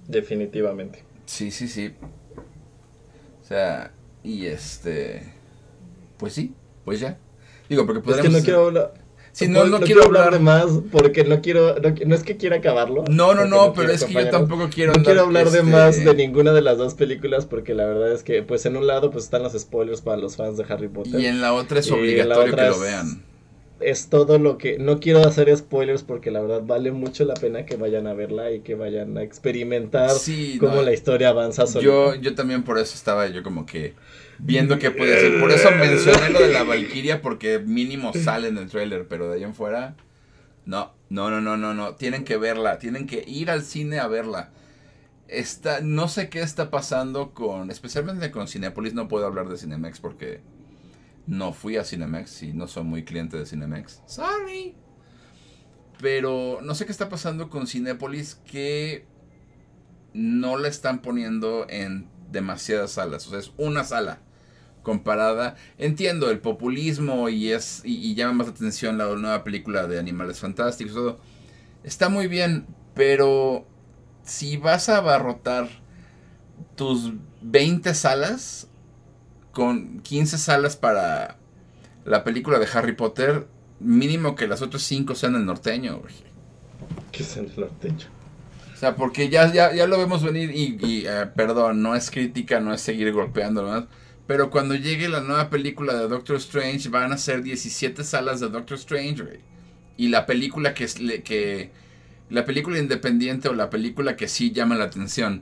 [0.08, 1.04] Definitivamente.
[1.26, 1.94] Sí, sí, sí.
[3.42, 3.92] O sea,
[4.24, 5.24] y este,
[6.18, 6.54] pues sí,
[6.86, 7.18] pues ya.
[7.68, 8.94] Digo, porque Es que podríamos no quiero hablar.
[9.48, 11.76] No, no, quiero hablar de más porque no quiero.
[11.80, 13.04] No, no es que quiera acabarlo.
[13.10, 16.04] No, no, no, pero es que yo tampoco quiero No quiero hablar de este, más
[16.04, 19.12] de ninguna de las dos películas porque la verdad es que, pues en un lado,
[19.12, 21.20] pues están los spoilers para los fans de Harry Potter.
[21.20, 23.22] Y en la otra es obligatorio que lo vean.
[23.80, 24.80] Es todo lo que.
[24.80, 28.52] No quiero hacer spoilers porque la verdad vale mucho la pena que vayan a verla
[28.52, 31.86] y que vayan a experimentar Sí, cómo no, la historia avanza solita.
[31.86, 33.94] yo, yo también por eso estaba yo como que
[34.40, 35.40] viendo qué podía hacer.
[35.40, 39.38] Por eso mencioné lo de la Valkyria porque mínimo sale en el trailer, pero de
[39.38, 39.96] ahí en fuera,
[40.66, 41.96] no, no, no, no, no, no.
[41.96, 44.52] Tienen que verla, tienen que ir al cine a verla.
[45.28, 50.00] Está, no sé qué está pasando con, especialmente con Cinepolis, no puedo hablar de Cinemex
[50.00, 50.40] porque
[51.28, 54.02] no fui a Cinemex y no soy muy cliente de Cinemex.
[54.06, 54.76] Sorry.
[56.02, 59.06] Pero no sé qué está pasando con Cinepolis que
[60.14, 63.28] no la están poniendo en demasiadas salas.
[63.28, 64.20] O sea, es una sala
[64.84, 65.56] comparada.
[65.78, 70.94] Entiendo el populismo y es y, llama más atención la nueva película de Animales Fantásticos.
[70.94, 71.20] Todo.
[71.84, 73.68] Está muy bien, pero
[74.24, 75.68] si vas a abarrotar
[76.76, 78.70] tus 20 salas
[79.58, 81.40] con 15 salas para
[82.06, 83.48] la película de Harry Potter,
[83.80, 85.98] mínimo que las otras 5 sean el norteño.
[85.98, 86.14] güey.
[87.12, 88.06] Que es el norteño.
[88.72, 92.12] O sea, porque ya, ya, ya lo vemos venir y, y, eh, perdón, no es
[92.12, 93.86] crítica, no es seguir golpeando más.
[94.28, 98.50] Pero cuando llegue la nueva película de Doctor Strange, van a ser 17 salas de
[98.50, 99.40] Doctor Strange, güey.
[99.98, 100.86] Y la película que,
[101.24, 101.72] que...
[102.30, 105.42] La película independiente o la película que sí llama la atención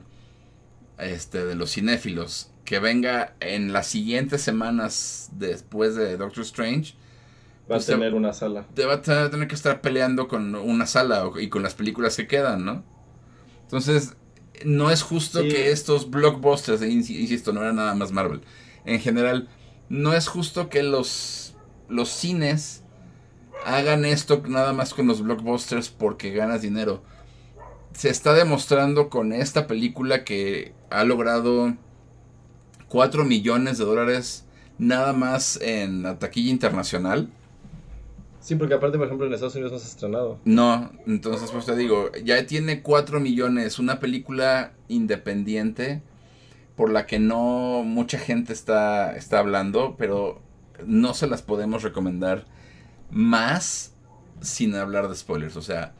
[0.98, 6.94] este, de los cinéfilos, que venga en las siguientes semanas después de Doctor Strange,
[7.68, 8.64] Va a Pues te- tener una sala.
[8.74, 12.28] te va a tener que estar peleando con una sala y con las películas que
[12.28, 12.84] quedan, ¿no?
[13.62, 14.14] Entonces,
[14.64, 15.48] no es justo Sí.
[15.48, 18.40] que estos blockbusters, e insi- insisto, no era nada más Marvel,
[18.84, 19.48] en general,
[19.88, 21.54] no es justo que los,
[21.88, 22.82] los cines
[23.64, 27.02] hagan esto nada más con los blockbusters porque ganas dinero.
[27.96, 31.74] Se está demostrando con esta película que ha logrado
[32.88, 34.44] 4 millones de dólares
[34.76, 37.30] nada más en la taquilla internacional.
[38.38, 40.38] Sí, porque aparte, por ejemplo, en Estados Unidos no se ha estrenado.
[40.44, 46.02] No, entonces pues te digo, ya tiene 4 millones, una película independiente
[46.76, 50.42] por la que no mucha gente está, está hablando, pero
[50.84, 52.44] no se las podemos recomendar
[53.10, 53.94] más
[54.42, 55.56] sin hablar de spoilers.
[55.56, 55.94] O sea,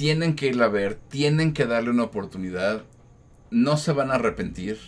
[0.00, 2.84] tienen que irla a ver, tienen que darle una oportunidad,
[3.50, 4.78] no se van a arrepentir.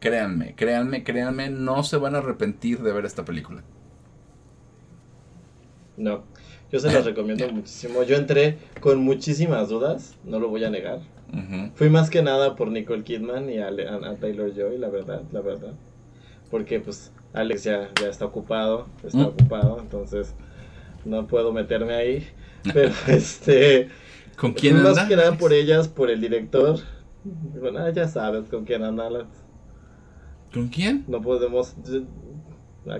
[0.00, 3.62] Créanme, créanme, créanme, no se van a arrepentir de ver esta película.
[5.98, 6.24] No,
[6.72, 8.02] yo se las recomiendo muchísimo.
[8.04, 11.00] Yo entré con muchísimas dudas, no lo voy a negar.
[11.74, 13.68] Fui más que nada por Nicole Kidman y a,
[14.20, 15.74] Taylor Joy, la verdad, la verdad.
[16.50, 19.26] Porque pues Alex ya, ya está ocupado, está mm.
[19.26, 20.34] ocupado, entonces
[21.04, 22.26] no puedo meterme ahí.
[22.72, 23.90] Pero este...
[24.36, 24.94] ¿Con quién anda?
[24.94, 26.80] Más que nada por ellas, por el director.
[27.24, 29.08] Bueno, ah, ya sabes con quién anda
[30.52, 31.04] ¿Con quién?
[31.08, 31.74] No podemos...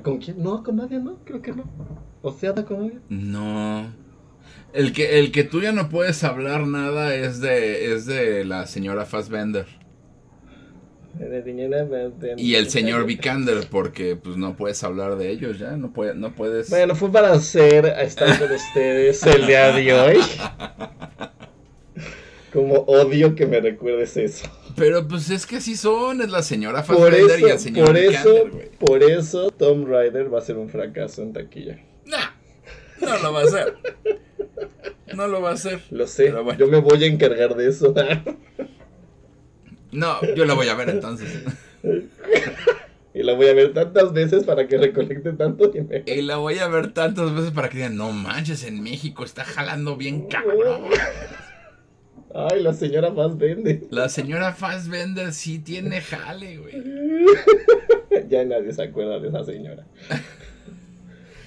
[0.02, 0.42] ¿Con quién?
[0.42, 1.18] No, con nadie, ¿no?
[1.24, 1.64] Creo que no.
[2.22, 3.02] ¿O sea, con alguien?
[3.08, 3.92] No.
[4.72, 8.66] El que, el que tú ya no puedes hablar nada es de, es de la
[8.66, 9.66] señora Fassbender.
[12.36, 16.34] Y el señor Vikander, porque pues no puedes hablar de ellos ya, no, puede, no
[16.34, 16.70] puedes...
[16.70, 20.18] Bueno, fue para hacer estar con ustedes el día de hoy.
[22.52, 24.50] Como odio que me recuerdes eso.
[24.76, 28.50] Pero pues es que así son, es la señora Fassbender y el señor por eso,
[28.78, 31.78] Por eso Tom Rider va a ser un fracaso en taquilla.
[33.00, 33.74] No lo va a hacer.
[35.14, 35.80] No lo va a hacer.
[35.90, 36.32] Lo sé.
[36.58, 37.94] Yo me voy a encargar de eso.
[39.92, 41.44] no, yo la voy a ver entonces.
[43.14, 46.04] y la voy a ver tantas veces para que recolecte tanto dinero.
[46.06, 49.44] Y la voy a ver tantas veces para que digan, no manches, en México está
[49.44, 50.84] jalando bien cabrón.
[52.34, 53.82] Ay, la señora Fassbender.
[53.90, 56.72] La señora Fassbender sí tiene jale, güey.
[58.28, 59.86] ya nadie se acuerda de esa señora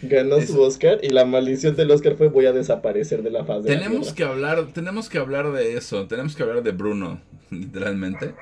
[0.06, 3.64] ganó su Oscar y la maldición del Oscar fue voy a desaparecer de la faz
[3.64, 8.34] de tenemos que hablar tenemos que hablar de eso tenemos que hablar de Bruno literalmente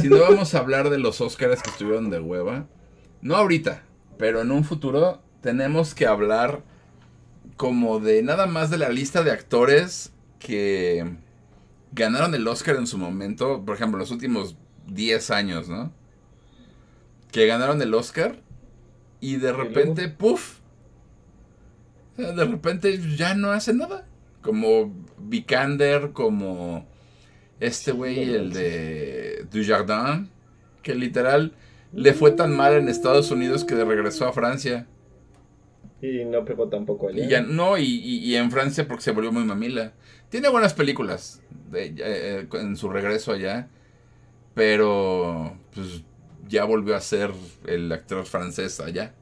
[0.00, 2.66] si no vamos a hablar de los Oscars que estuvieron de hueva
[3.20, 3.82] no ahorita
[4.16, 6.62] pero en un futuro tenemos que hablar
[7.56, 11.04] como de nada más de la lista de actores que
[11.92, 14.56] ganaron el Oscar en su momento por ejemplo los últimos
[14.86, 15.92] 10 años no
[17.30, 18.40] que ganaron el Oscar
[19.20, 20.57] y de repente, puff.
[22.18, 24.06] De repente ya no hace nada.
[24.42, 26.86] Como Vikander, como
[27.60, 30.28] este güey, el de Dujardin,
[30.82, 31.52] que literal
[31.92, 34.86] le fue tan mal en Estados Unidos que regresó a Francia.
[36.02, 37.24] Y no pegó tampoco allá.
[37.24, 39.92] Y ya, no, y, en Francia porque se volvió muy mamila.
[40.28, 41.40] Tiene buenas películas
[41.72, 43.68] eh, en su regreso allá.
[44.54, 46.02] Pero, pues,
[46.48, 47.30] ya volvió a ser
[47.66, 49.14] el actor francés allá.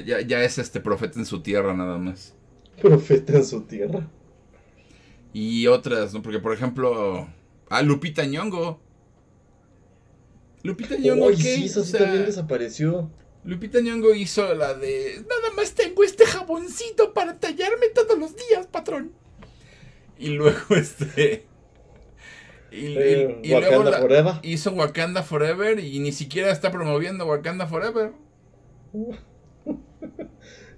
[0.00, 2.34] Ya, ya, es este profeta en su tierra nada más.
[2.80, 4.08] Profeta en su tierra.
[5.32, 6.22] Y otras, ¿no?
[6.22, 7.28] Porque por ejemplo.
[7.68, 8.80] Ah, Lupita Nyongo.
[10.62, 13.10] Lupita sí, eso sí también desapareció.
[13.44, 15.24] Lupita Nyongo hizo la de.
[15.28, 19.12] Nada más tengo este jaboncito para tallarme todos los días, patrón.
[20.18, 21.46] Y luego este.
[22.70, 24.34] Y, eh, luego Forever.
[24.42, 28.12] hizo Wakanda Forever y ni siquiera está promoviendo Wakanda Forever.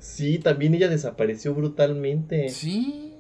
[0.05, 2.48] Sí, también ella desapareció brutalmente.
[2.48, 3.14] Sí.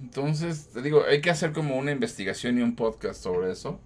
[0.00, 3.80] Entonces, te digo, hay que hacer como una investigación y un podcast sobre eso.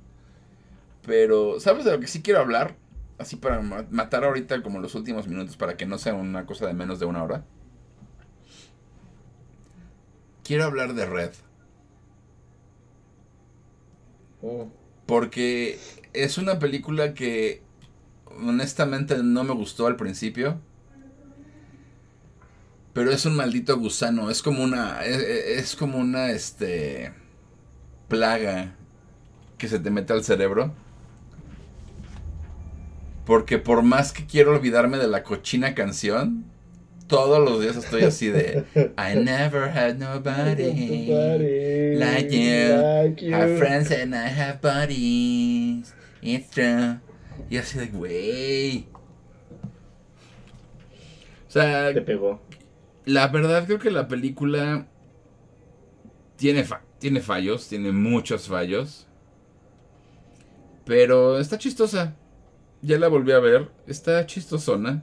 [1.06, 2.76] Pero, ¿sabes de lo que sí quiero hablar?
[3.18, 6.74] Así para matar ahorita como los últimos minutos para que no sea una cosa de
[6.74, 7.44] menos de una hora.
[10.42, 11.30] Quiero hablar de Red.
[14.42, 14.68] Oh.
[15.06, 15.78] Porque
[16.12, 17.62] es una película que
[18.26, 20.60] honestamente no me gustó al principio.
[22.94, 27.12] Pero es un maldito gusano, es como una es, como una este
[28.08, 28.76] plaga
[29.58, 30.72] que se te mete al cerebro.
[33.26, 36.44] Porque por más que quiero olvidarme de la cochina canción,
[37.08, 38.64] todos los días estoy así de
[38.96, 41.08] I never had nobody
[41.96, 43.34] like you.
[43.34, 45.92] Our friends and I have buddies.
[46.22, 47.00] It's true.
[47.50, 48.86] Y así de, güey.
[51.48, 52.40] O sea, te pegó.
[53.04, 54.86] La verdad creo que la película
[56.36, 56.66] tiene,
[56.98, 59.06] tiene fallos, tiene muchos fallos.
[60.84, 62.16] Pero está chistosa.
[62.82, 63.70] Ya la volví a ver.
[63.86, 65.02] Está chistosona.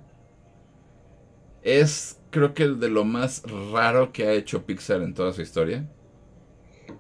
[1.64, 5.88] Es creo que de lo más raro que ha hecho Pixar en toda su historia.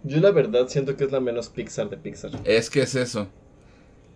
[0.04, 2.32] Yo la verdad siento que es la menos Pixar de Pixar.
[2.44, 3.28] Es que es eso.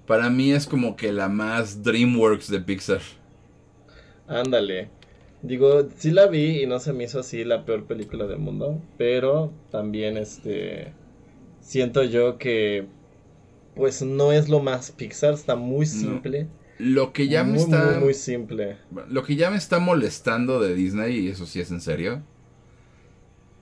[0.06, 3.02] Para mí es como que la más DreamWorks de Pixar.
[4.28, 4.90] Ándale.
[5.46, 8.82] Digo, sí la vi y no se me hizo así la peor película del mundo,
[8.98, 10.94] pero también este
[11.60, 12.88] siento yo que
[13.76, 16.48] pues no es lo más Pixar, está muy simple.
[16.80, 18.78] Lo que ya me está muy, muy simple.
[19.10, 22.24] Lo que ya me está molestando de Disney y eso sí es en serio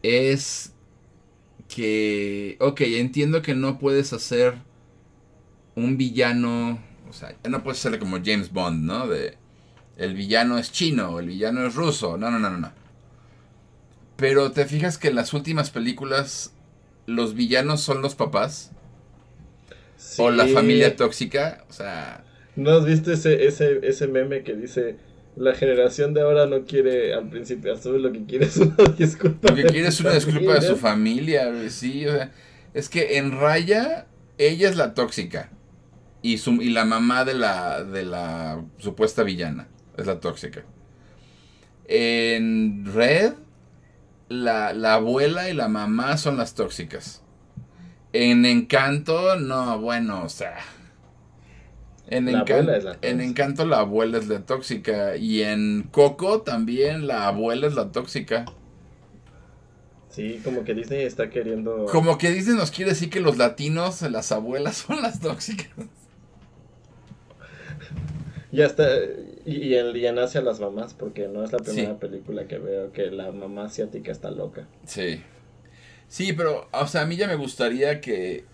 [0.04, 0.74] es
[1.68, 4.54] que ok, entiendo que no puedes hacer
[5.76, 6.80] un villano,
[7.10, 9.08] o sea, no puedes hacerle como James Bond, ¿no?
[9.08, 9.38] De
[9.98, 12.18] el villano es chino, el villano es ruso.
[12.18, 12.72] No, no, no, no.
[14.16, 16.54] Pero te fijas que en las últimas películas
[17.06, 18.72] los villanos son los papás.
[20.18, 21.64] O la familia tóxica.
[21.70, 22.24] O sea.
[22.56, 24.98] ¿No has visto ese, ese, ese meme que dice
[25.36, 29.50] la generación de ahora no quiere al principio azul, lo que quiere es una disculpa.
[29.50, 32.32] Lo que quiere es una disculpa de su familia, sí, o sea,
[32.74, 34.06] es que en Raya
[34.38, 35.50] ella es la tóxica
[36.22, 39.68] y su y la mamá de la de la supuesta villana
[39.98, 40.64] es la tóxica.
[41.86, 43.34] En Red,
[44.30, 47.22] la, abuela y la mamá son las tóxicas.
[48.14, 50.58] En Encanto, no, bueno, o sea.
[52.08, 55.16] En, en Encanto la abuela es la tóxica.
[55.18, 58.46] Y en Coco también la abuela es la tóxica.
[60.10, 61.86] Sí, como que Disney está queriendo.
[61.86, 65.70] Como que Disney nos quiere decir que los latinos, las abuelas son las tóxicas.
[68.52, 68.88] Ya está,
[69.46, 72.92] y, el día nace a las mamás, porque no es la primera película que veo
[72.92, 74.68] que la mamá asiática está loca.
[74.86, 75.22] Sí.
[76.08, 78.46] Sí, pero, o sea, a mí ya me gustaría que.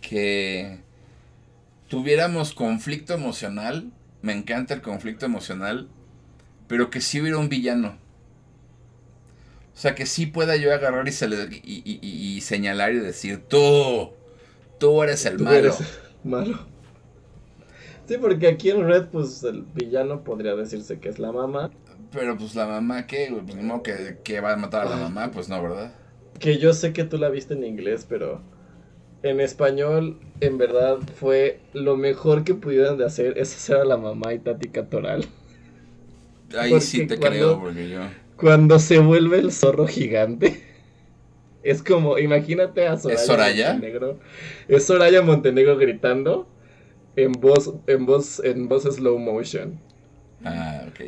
[0.00, 0.78] que.
[1.88, 3.90] tuviéramos conflicto emocional.
[4.22, 5.88] Me encanta el conflicto emocional.
[6.66, 7.98] Pero que sí hubiera un villano.
[9.74, 11.12] O sea, que sí pueda yo agarrar y,
[11.62, 14.10] y, señalar y decir: Tú,
[14.78, 15.56] tú eres el malo.
[15.56, 15.78] Eres
[16.24, 16.66] malo.
[18.10, 21.70] Sí, porque aquí en Red, pues el villano podría decirse que es la mamá.
[22.10, 23.32] Pero pues la mamá, ¿qué?
[23.46, 25.94] Pues no que, que va a matar a la mamá, pues no, ¿verdad?
[26.40, 28.40] Que yo sé que tú la viste en inglés, pero
[29.22, 33.96] en español, en verdad, fue lo mejor que pudieron de hacer es hacer a la
[33.96, 35.26] mamá y Tati Catoral.
[36.58, 38.00] Ahí sí te creo, porque yo.
[38.36, 40.64] Cuando se vuelve el zorro gigante.
[41.62, 43.72] Es como, imagínate a Soraya, ¿Es Soraya?
[43.74, 44.18] Montenegro.
[44.66, 46.48] Es Soraya Montenegro gritando
[47.16, 49.80] en voz, en voz, en voz slow motion.
[50.44, 51.00] Ah, ok,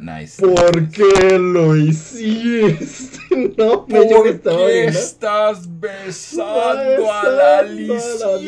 [0.00, 0.42] nice.
[0.42, 3.18] ¿Por qué lo hiciste?
[3.56, 8.42] No, me ¿Por estaba qué estás besando a la lisiada?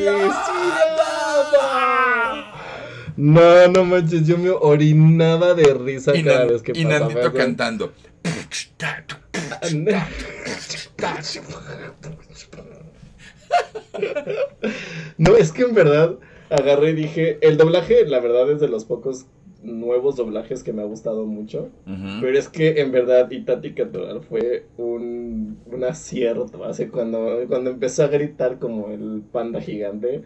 [3.16, 7.10] No, no manches, yo me orinaba de risa cada vez que y pasaba.
[7.10, 7.92] Y Nandito cantando.
[15.18, 16.16] no, es que en verdad
[16.50, 19.26] agarré y dije, el doblaje, la verdad, es de los pocos
[19.62, 21.70] nuevos doblajes que me ha gustado mucho.
[21.84, 26.64] Pero es que en verdad Itati Catoral fue un, un acierto.
[26.64, 30.22] Hace cuando, cuando empezó a gritar como el panda gigante,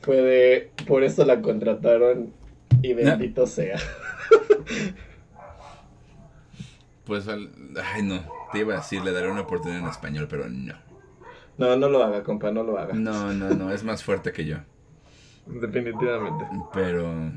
[0.00, 2.32] fue de por eso la contrataron
[2.82, 3.78] y bendito sea.
[7.04, 8.20] Pues, ay no,
[8.52, 10.74] te iba a decir, le daré una oportunidad en español, pero no.
[11.56, 12.92] No, no lo haga, compa, no lo haga.
[12.92, 14.58] No, no, no, es más fuerte que yo.
[15.48, 16.44] Definitivamente.
[16.72, 17.32] Pero.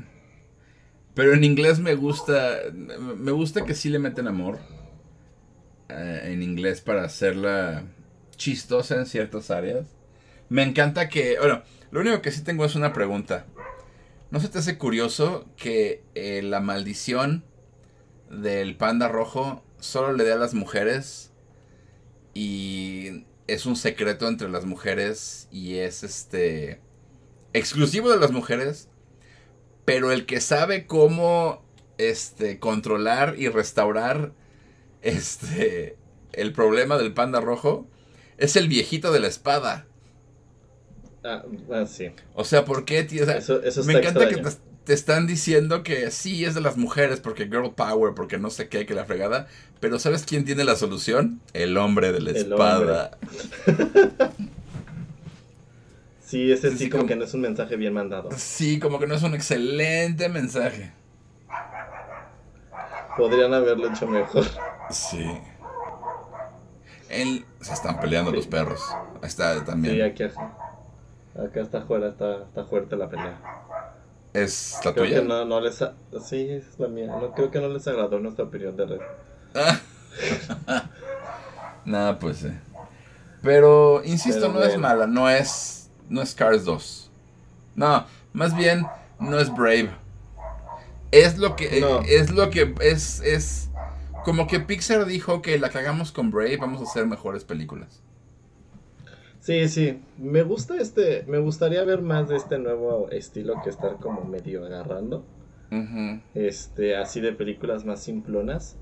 [1.14, 2.58] Pero en inglés me gusta.
[2.72, 4.58] Me gusta que sí le meten amor.
[5.88, 7.84] Eh, en inglés para hacerla
[8.36, 9.86] chistosa en ciertas áreas.
[10.48, 11.36] Me encanta que.
[11.38, 13.46] Bueno, lo único que sí tengo es una pregunta.
[14.30, 17.44] ¿No se te hace curioso que eh, la maldición
[18.30, 21.32] del panda rojo solo le dé a las mujeres?
[22.34, 26.80] Y es un secreto entre las mujeres y es este
[27.52, 28.88] exclusivo de las mujeres,
[29.84, 31.62] pero el que sabe cómo
[31.98, 34.32] este, controlar y restaurar
[35.02, 35.96] este,
[36.32, 37.86] el problema del panda rojo
[38.38, 39.86] es el viejito de la espada.
[41.24, 42.10] Ah, ah sí.
[42.34, 43.24] O sea, ¿por qué, tío?
[43.84, 44.42] me encanta que
[44.84, 48.68] te, están diciendo que sí es de las mujeres porque girl power, porque no sé
[48.68, 49.46] qué, que la fregada.
[49.78, 51.40] Pero ¿sabes quién tiene la solución?
[51.52, 53.18] El hombre de la espada.
[56.32, 58.30] Sí, ese sí, como, que no es un mensaje bien mandado.
[58.34, 60.90] Sí, como que no es un excelente mensaje.
[63.18, 64.46] Podrían haberlo hecho mejor.
[64.88, 65.30] Sí.
[67.60, 68.80] se están peleando los perros.
[69.20, 69.94] Ahí está también.
[69.94, 73.38] Sí, aquí Acá está fuera, está, está fuerte la pelea.
[74.32, 75.20] ¿Es la creo tuya?
[75.20, 75.84] Que no, no les
[76.24, 77.08] Sí, es la mía.
[77.08, 79.00] No, creo que no les agradó nuestra opinión de red.
[81.84, 82.52] Nada, pues sí.
[83.42, 87.10] Pero, insisto, no es mala, no es no es Cars 2.
[87.74, 88.86] No, más bien
[89.18, 89.90] no es Brave.
[91.10, 91.80] Es lo que.
[91.80, 92.00] No.
[92.00, 92.74] Es lo que.
[92.80, 93.20] Es.
[93.20, 93.70] Es.
[94.24, 98.02] Como que Pixar dijo que la cagamos con Brave, vamos a hacer mejores películas.
[99.40, 100.00] Sí, sí.
[100.18, 101.24] Me gusta este.
[101.26, 105.24] Me gustaría ver más de este nuevo estilo que estar como medio agarrando.
[106.34, 108.76] Este, así de películas más simplonas.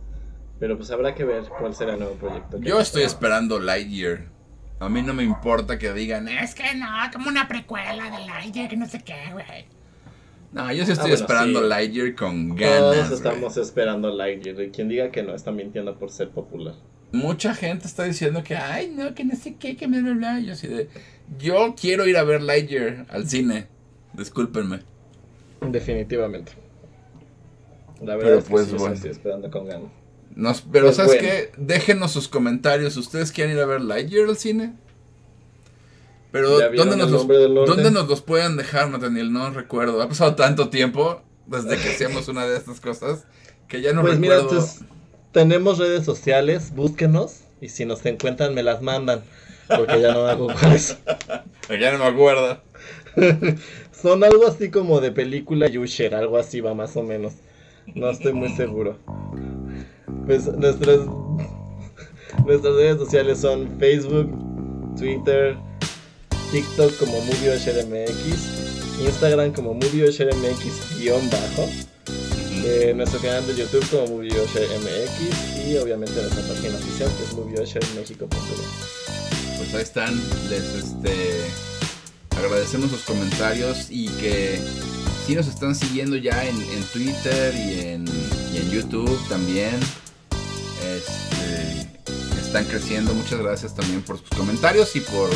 [0.59, 2.59] Pero pues habrá que ver cuál será el nuevo proyecto.
[2.59, 4.27] Yo estoy esperando Lightyear.
[4.81, 8.69] A mí no me importa que digan, es que no, como una precuela de Lightyear,
[8.69, 9.67] que no sé qué, güey.
[10.53, 11.69] No, yo sí estoy bueno, esperando sí.
[11.69, 12.81] Lightyear con ganas.
[12.81, 14.61] Todos estamos esperando Lightyear.
[14.63, 16.75] Y quien diga que no está mintiendo por ser popular.
[17.13, 20.41] Mucha gente está diciendo que, ay, no, que no sé qué, que me bla, bla.
[20.41, 20.89] Yo así de,
[21.39, 23.69] yo quiero ir a ver Lightyear al cine.
[24.15, 24.81] Discúlpenme.
[25.61, 26.53] Definitivamente.
[28.01, 28.95] La verdad Pero es que pues, sí, sí bueno.
[28.95, 29.91] estoy esperando con ganas.
[30.35, 31.29] Nos, pero Pues ¿sabes bueno.
[31.29, 31.53] qué?
[31.57, 32.97] Déjenos sus comentarios.
[32.97, 34.75] ¿Ustedes quieren ir a ver Lightyear al cine?
[36.33, 37.67] Pero ¿Ya vieron ¿dónde nos, los?
[37.67, 39.33] ¿dónde nos los pueden dejar, Nathaniel?
[39.33, 40.01] No recuerdo.
[40.01, 43.25] Ha pasado tanto tiempo desde que hacíamos una de estas cosas
[43.67, 44.57] que ya no pues mira, recuerdo.
[44.59, 44.85] entonces,
[45.33, 47.41] tenemos redes sociales, búsquenos.
[47.61, 49.23] Y si nos encuentran, me las mandan.
[49.69, 50.97] Porque ya no hago con eso.
[51.69, 52.61] Ya no me acuerdo.
[53.93, 57.35] Son algo así como de película Yusher, algo así va más o menos.
[57.95, 58.99] No estoy muy seguro.
[60.31, 61.01] Pues nuestras
[62.47, 64.31] nuestras redes sociales son Facebook,
[64.97, 65.57] Twitter,
[66.53, 71.69] TikTok como MovieOsherMX, Instagram como MovieOsherMX-bajo,
[72.65, 78.39] eh, nuestro canal de YouTube como MovieOsherMX y obviamente nuestra página oficial que es MovieOsherMexico.com.
[79.59, 80.15] Pues ahí están.
[80.49, 81.41] Les este
[82.39, 84.61] agradecemos sus comentarios y que
[85.27, 88.05] si nos están siguiendo ya en, en Twitter y en,
[88.55, 89.81] y en YouTube también.
[91.01, 93.15] Este, están creciendo.
[93.15, 95.31] Muchas gracias también por sus comentarios y por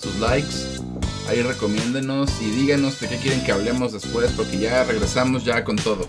[0.00, 0.80] sus likes.
[1.28, 5.76] Ahí recomiéndenos y díganos de qué quieren que hablemos después porque ya regresamos ya con
[5.76, 6.08] todo.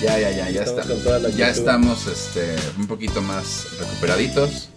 [0.00, 1.28] Ya, ya, ya, ya Estamos está.
[1.30, 4.68] Ya estamos este, un poquito más recuperaditos.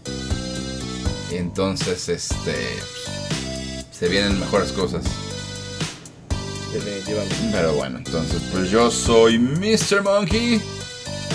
[1.31, 2.55] Y entonces, este.
[3.91, 5.03] se vienen mejores cosas.
[6.73, 7.35] Definitivamente.
[7.51, 10.01] Pero bueno, entonces, pues yo soy Mr.
[10.03, 10.61] Monkey.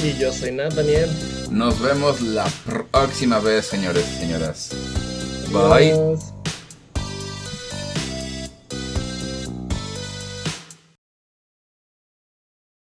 [0.05, 1.09] Y yo soy Nathaniel.
[1.50, 2.44] Nos vemos la
[2.90, 4.70] próxima vez, señores y señoras.
[5.50, 5.92] Bye.
[5.92, 6.34] Adiós.